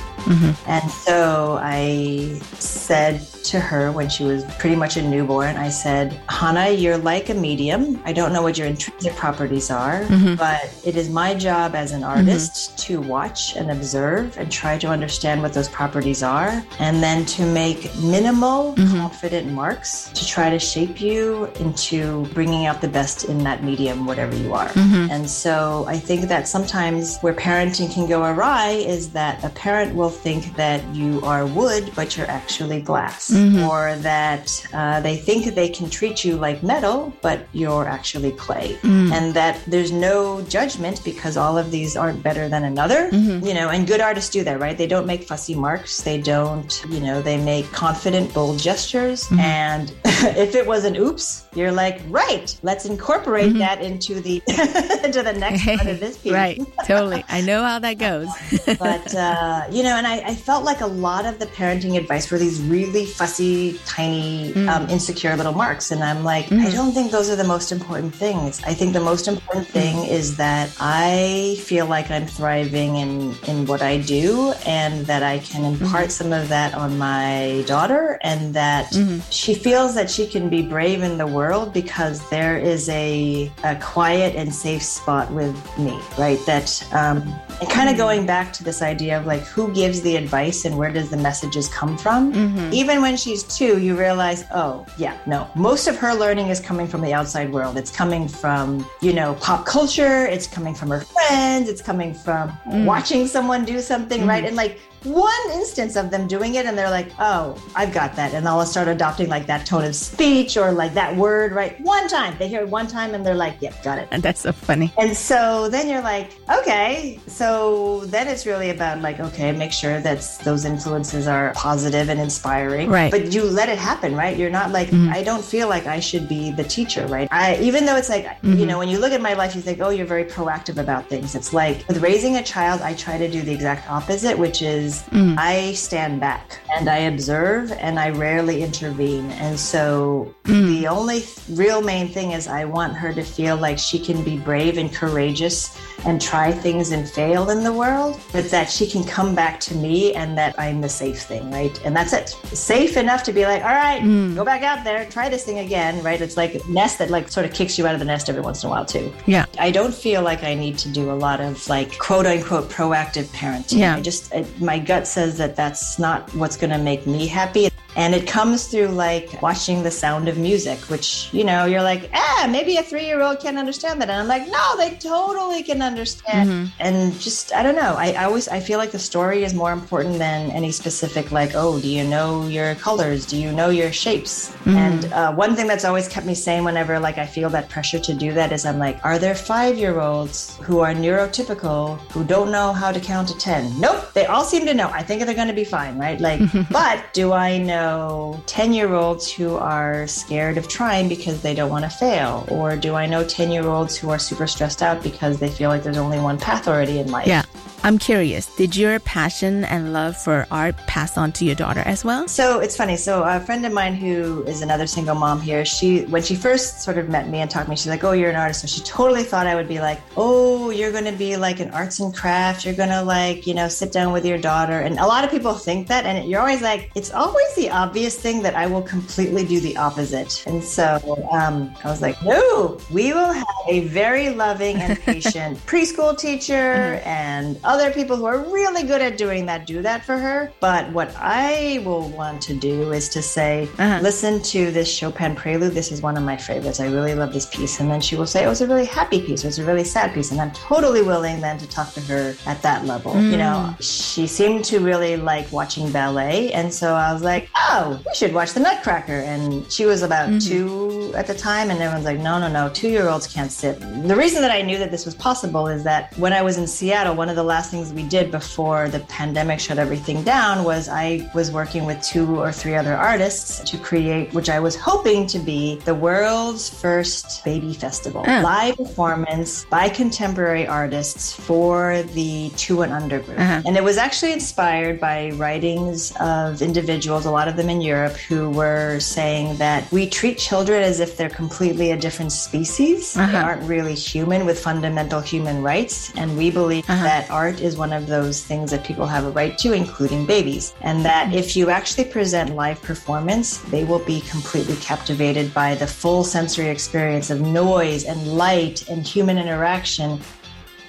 [0.68, 6.20] And so I said to her when she was pretty much a newborn, I said,
[6.30, 8.02] Hana, you're like a medium.
[8.06, 10.36] I don't know what your intrinsic properties are, mm-hmm.
[10.36, 12.18] but it is my job as an mm-hmm.
[12.18, 17.26] artist to watch and observe and try to understand what those properties are, and then
[17.26, 18.98] to make minimal, mm-hmm.
[18.98, 24.06] confident marks to try to shape you into bringing out the best in that medium,
[24.06, 24.72] whatever you are.
[24.76, 29.96] And so I think that sometimes where parenting can go awry is that a parent
[29.96, 33.64] will think that you are wood, but you're actually glass, Mm-hmm.
[33.64, 38.78] or that uh, they think they can treat you like metal, but you're actually clay,
[38.82, 39.12] mm.
[39.12, 43.10] and that there's no judgment because all of these aren't better than another.
[43.12, 43.46] Mm-hmm.
[43.46, 44.78] You know, and good artists do that, right?
[44.78, 46.02] They don't make fussy marks.
[46.02, 49.26] They don't, you know, they make confident, bold gestures.
[49.26, 49.40] Mm-hmm.
[49.40, 49.94] And
[50.38, 54.42] if it was an oops, you're like, right, let's incorporate that into the
[55.04, 56.34] into the next part of this piece.
[56.34, 57.24] right, totally.
[57.30, 58.28] I know how that goes.
[58.66, 62.30] but uh, you know, and I, I felt like a lot of the parenting advice
[62.30, 67.12] were these really fussy, tiny, um, insecure little marks, and I'm like, I don't think
[67.12, 68.62] those are the most important things.
[68.64, 73.66] I think the most important thing is that I feel like I'm thriving in in
[73.66, 78.54] what I do, and that I can impart some of that on my daughter, and
[78.54, 78.94] that
[79.32, 83.76] she feels that she can be brave in the world because there is a, a
[83.78, 86.40] quiet and safe spot with me, right?
[86.46, 90.16] That um, and kind of going back to this idea of like who gives the
[90.16, 92.34] advice and where does the messages come from?
[92.34, 92.74] Mm-hmm.
[92.74, 95.50] Even when she's two, you realize, oh, yeah, no.
[95.56, 97.78] Most of her learning is coming from the outside world.
[97.78, 100.26] It's coming from, you know, pop culture.
[100.26, 101.70] It's coming from her friends.
[101.70, 102.86] It's coming from mm.
[102.86, 104.28] watching someone do something, mm.
[104.28, 104.44] right?
[104.44, 108.34] And like one instance of them doing it and they're like, oh, I've got that.
[108.34, 111.80] And they'll start adopting like that tone of speech or like that word, right?
[111.82, 112.36] One time.
[112.38, 114.08] They hear it one time and they're like, yep, got it.
[114.12, 114.94] And that's so funny.
[114.98, 117.20] And so then you're like, okay.
[117.28, 122.20] So then it's really about like, okay, make sure that those influences are positive and
[122.20, 122.90] inspiring.
[122.90, 123.12] Right.
[123.12, 124.38] But you let it happen, right?
[124.38, 125.14] You're not like, mm-hmm.
[125.14, 127.28] I don't feel like I should be the teacher, right?
[127.32, 128.54] I, even though it's like, mm-hmm.
[128.54, 131.08] you know, when you look at my life, you think, oh, you're very proactive about
[131.08, 131.36] things.
[131.36, 134.95] It's like with raising a child, I try to do the exact opposite, which is
[135.04, 135.36] mm.
[135.38, 139.32] I stand back and I observe and I rarely intervene.
[139.32, 140.68] And so mm.
[140.68, 144.38] the only real main thing is I want her to feel like she can be
[144.38, 149.04] brave and courageous and try things and fail in the world, but that she can
[149.04, 151.80] come back to me and that I'm the safe thing, right?
[151.84, 152.30] And that's it.
[152.56, 154.36] Safe enough to be like, all right, mm.
[154.36, 156.22] go back out there, try this thing again, right?
[156.22, 158.42] It's like a nest that like sort of kicks you out of the nest every
[158.42, 159.12] once in a while too.
[159.26, 159.46] Yeah.
[159.60, 163.26] I don't feel like I need to do a lot of like quote unquote proactive
[163.26, 163.80] parenting.
[163.80, 163.96] Yeah.
[163.96, 167.70] I just, I, my gut says that that's not what's going to make me happy.
[167.96, 172.10] And it comes through like watching the sound of music, which, you know, you're like,
[172.14, 174.10] ah, maybe a three year old can understand that.
[174.10, 176.50] And I'm like, no, they totally can understand.
[176.50, 176.66] Mm-hmm.
[176.80, 177.96] And just, I don't know.
[177.98, 181.52] I, I, always, I feel like the story is more important than any specific, like,
[181.56, 183.26] oh, do you know your colors?
[183.26, 184.52] Do you know your shapes?
[184.52, 184.70] Mm-hmm.
[184.70, 188.00] And uh, one thing that's always kept me sane whenever like I feel that pressure
[188.00, 192.24] to do that is I'm like, are there five year olds who are neurotypical who
[192.24, 193.80] don't know how to count to 10?
[193.80, 194.14] Nope.
[194.14, 194.90] They all seem to know.
[194.90, 196.20] I think they're going to be fine, right?
[196.20, 197.85] Like, but do I know?
[197.86, 202.46] Know 10 year olds who are scared of trying because they don't want to fail?
[202.50, 205.70] Or do I know 10 year olds who are super stressed out because they feel
[205.70, 207.28] like there's only one path already in life?
[207.28, 207.44] Yeah.
[207.86, 212.04] I'm curious, did your passion and love for art pass on to your daughter as
[212.04, 212.28] well?
[212.28, 212.98] So it's funny.
[212.98, 216.82] So a friend of mine who is another single mom here, she when she first
[216.82, 218.68] sort of met me and talked to me, she's like, "Oh, you're an artist." So
[218.68, 222.00] she totally thought I would be like, "Oh, you're going to be like an arts
[222.00, 222.66] and crafts.
[222.66, 225.30] You're going to like, you know, sit down with your daughter." And a lot of
[225.30, 228.82] people think that, and you're always like, it's always the obvious thing that I will
[228.82, 230.46] completely do the opposite.
[230.48, 230.86] And so
[231.32, 237.02] um, I was like, "No, we will have a very loving and patient preschool teacher
[237.06, 240.52] and." other people who are really good at doing that do that for her.
[240.60, 244.00] But what I will want to do is to say, uh-huh.
[244.02, 245.74] listen to this Chopin prelude.
[245.74, 246.80] This is one of my favorites.
[246.80, 247.80] I really love this piece.
[247.80, 249.44] And then she will say, it was a really happy piece.
[249.44, 250.32] It was a really sad piece.
[250.32, 253.14] And I'm totally willing then to talk to her at that level.
[253.14, 253.32] Mm.
[253.32, 254.14] You know, mm.
[254.16, 256.52] she seemed to really like watching ballet.
[256.54, 257.65] And so I was like, oh,
[258.06, 259.20] we should watch the Nutcracker.
[259.20, 260.40] And she was about mm-hmm.
[260.40, 261.70] two at the time.
[261.72, 263.80] And everyone's like, no, no, no, two year olds can't sit.
[263.80, 266.68] The reason that I knew that this was possible is that when I was in
[266.68, 270.64] Seattle, one of the last last things we did before the pandemic shut everything down
[270.64, 274.76] was I was working with two or three other artists to create, which I was
[274.76, 278.24] hoping to be the world's first baby festival.
[278.28, 278.42] Oh.
[278.42, 283.40] Live performance by contemporary artists for the two and under group.
[283.40, 283.64] Uh-huh.
[283.66, 288.18] And it was actually inspired by writings of individuals, a lot of them in Europe,
[288.28, 293.16] who were saying that we treat children as if they're completely a different species.
[293.16, 293.32] Uh-huh.
[293.32, 296.14] They aren't really human with fundamental human rights.
[296.16, 297.04] And we believe uh-huh.
[297.04, 300.26] that art art is one of those things that people have a right to, including
[300.26, 300.74] babies.
[300.82, 305.86] And that if you actually present live performance, they will be completely captivated by the
[305.86, 310.20] full sensory experience of noise and light and human interaction.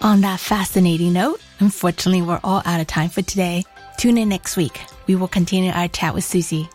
[0.01, 3.65] On that fascinating note, unfortunately, we're all out of time for today.
[3.99, 4.81] Tune in next week.
[5.07, 6.69] We will continue our chat with Susie.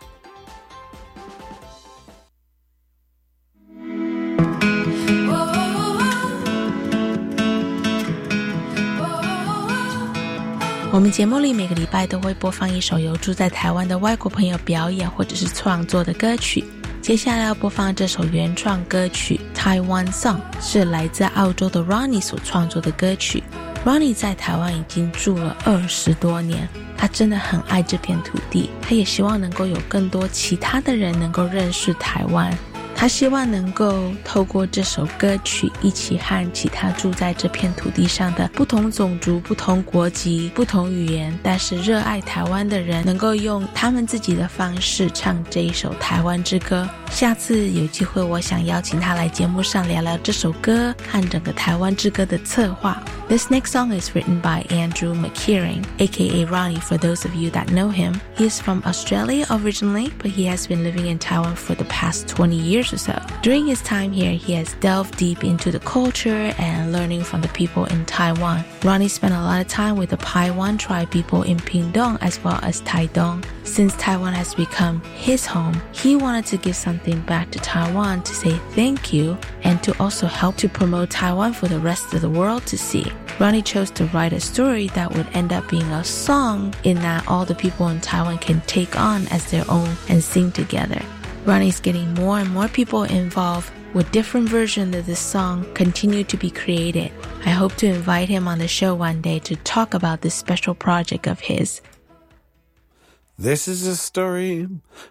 [10.94, 16.62] 我们节目里每个礼拜都会播放一首由住在台湾的外国朋友表演或者是创作的歌曲。
[17.02, 23.42] 接下来要播放这首原创歌曲《Taiwan Song》，是来自澳洲的 Ronnie 所创作的歌曲。
[23.86, 26.68] Ronnie 在台湾已经住了二十多年，
[26.98, 32.54] 他真的很爱这片土地，他也希望能够有更多其他的人能够认识台湾。
[33.02, 46.88] 他希望能够透过这首歌曲，一起和其他住在这片土地上的不同种族、不同国籍、不同语言，但是热爱台湾的人，能够用他们自己的方式唱这一首台湾之歌。
[47.10, 53.02] 下次有机会，我想邀请他来节目上聊聊这首歌和整个台湾之歌的策划。
[53.32, 57.88] This next song is written by Andrew McKeering, aka Ronnie for those of you that know
[57.88, 58.20] him.
[58.36, 62.28] He is from Australia originally, but he has been living in Taiwan for the past
[62.28, 63.18] 20 years or so.
[63.42, 67.48] During his time here, he has delved deep into the culture and learning from the
[67.48, 68.66] people in Taiwan.
[68.84, 72.60] Ronnie spent a lot of time with the Paiwan tribe people in Pingdong as well
[72.64, 73.46] as Taidong.
[73.64, 78.36] Since Taiwan has become his home, he wanted to give something back to Taiwan to
[78.36, 82.30] say thank you and to also help to promote Taiwan for the rest of the
[82.30, 83.10] world to see.
[83.40, 87.28] Ronnie chose to write a story that would end up being a song in that
[87.28, 91.02] all the people in Taiwan can take on as their own and sing together.
[91.46, 96.38] Ronnie's getting more and more people involved with different versions of this song continue to
[96.38, 97.12] be created.
[97.46, 100.76] I hope to invite him on the show one day to talk about this special
[100.76, 101.82] project of his.
[103.38, 104.68] This is a story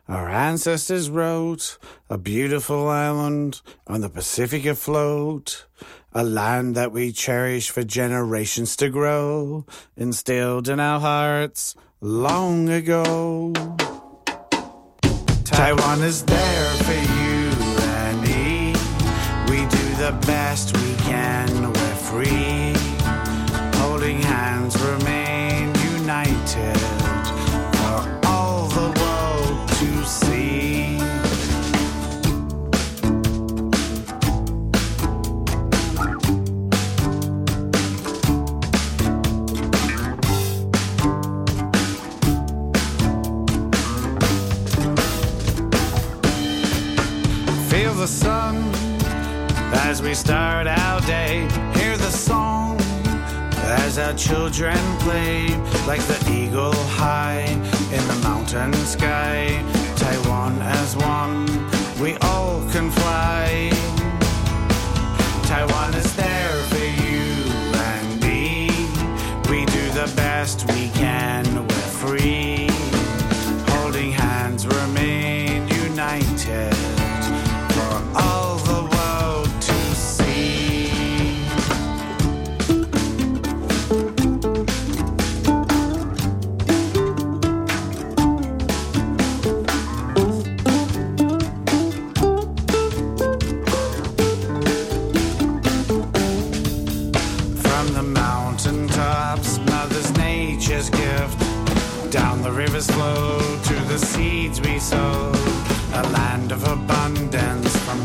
[0.06, 5.66] our ancestors wrote, a beautiful island on the Pacific afloat,
[6.12, 9.64] a land that we cherish for generations to grow,
[9.96, 13.52] instilled in our hearts long ago.
[15.44, 17.50] Taiwan is there for you
[18.00, 18.72] and me.
[19.50, 20.74] We do the best
[54.10, 55.46] our children play,
[55.86, 57.42] like the eagle high
[57.92, 59.46] in the mountain sky.
[59.94, 61.46] Taiwan as one,
[62.00, 63.29] we all can fly.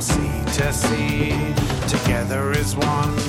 [0.05, 1.29] Sea to sea.
[1.87, 3.24] Together is one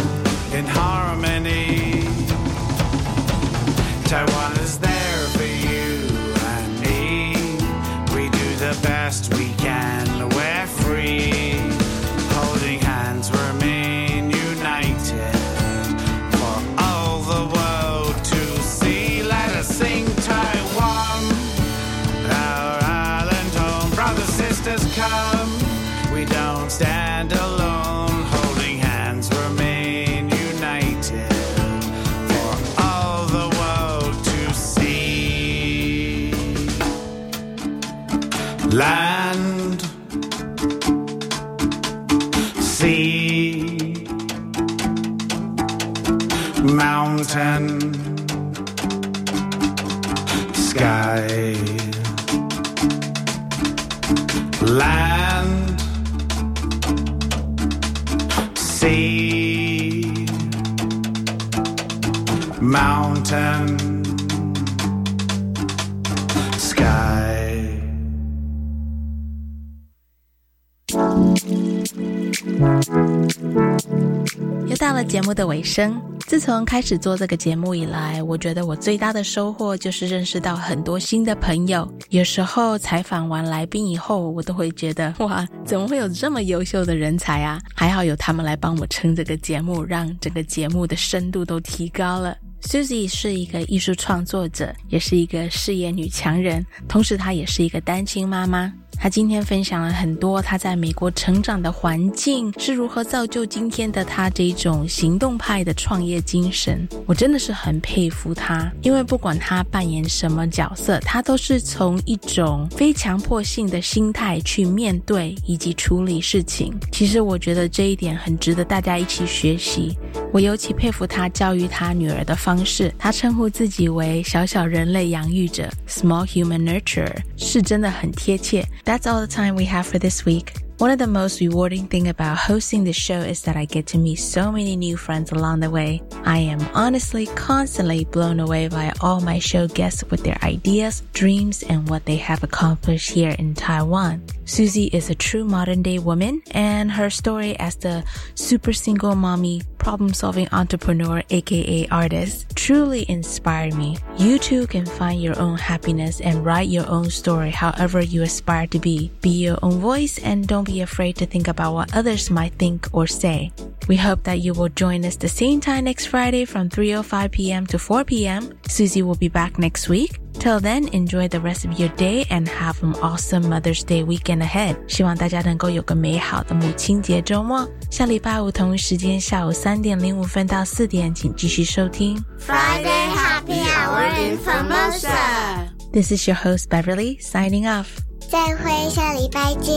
[75.37, 75.97] 的尾声。
[76.27, 81.89] 自从开始做这个节目以来，我觉得我最大的收获就是认识到很多新的朋友。
[82.09, 87.61] 有时候采访完来宾以后，我都会觉得哇，怎么会有这么优秀的人才啊？
[87.77, 92.37] 还好有他们来帮我撑这个节目，让整个节目的深度都提高了。
[92.63, 98.73] Susie 是一个艺术创作者，也是一个事业女强人，同时她也是一个单亲妈妈。
[98.99, 106.87] 他今天分享了很多他在美国成长的环境是如何造就今天的他这种行动派的创业精神。
[107.07, 116.75] 我真的是很佩服他，因为不管他扮演什么角色，他都是从一种非强迫性的心态去面对以及处理事情。
[116.91, 119.97] 其实我觉得这一点很值得大家一起学习。
[120.33, 128.67] 我尤其佩服他教育他女儿的方式，他称呼自己为“小小人类养育者 ”（Small Human Nurture） 是真的很贴切。
[128.87, 130.66] That's all the time we have for this week.
[130.79, 133.99] One of the most rewarding thing about hosting the show is that I get to
[133.99, 136.03] meet so many new friends along the way.
[136.27, 141.63] I am honestly constantly blown away by all my show guests with their ideas, dreams,
[141.63, 144.23] and what they have accomplished here in Taiwan.
[144.45, 148.05] Susie is a true modern day woman and her story as the
[148.35, 153.97] super single mommy problem solving entrepreneur aka artist truly inspired me.
[154.19, 158.67] You too can find your own happiness and write your own story however you aspire
[158.69, 159.11] to be.
[159.21, 162.88] Be your own voice and don't be afraid to think about what others might think
[162.92, 163.52] or say.
[163.88, 167.66] We hope that you will join us the same time next Friday from 3:05 p.m.
[167.68, 168.54] to 4 p.m.
[168.68, 170.20] Susie will be back next week.
[170.40, 174.42] Till then, enjoy the rest of your day and have an awesome Mother's Day weekend
[174.42, 174.78] ahead.
[174.88, 177.68] 希望大家能够有个美好的母亲节周末。
[177.90, 185.70] 下礼拜五同一时间下午三点零五分到四点，请继续收听 Friday Happy Hour in Formosa.
[185.92, 187.88] This is your host Beverly signing off.
[188.30, 189.76] 再会，下礼拜见。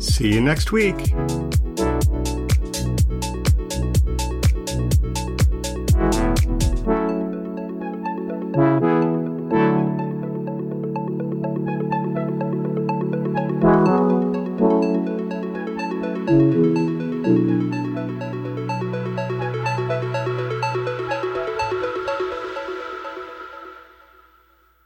[0.00, 0.96] See you next week.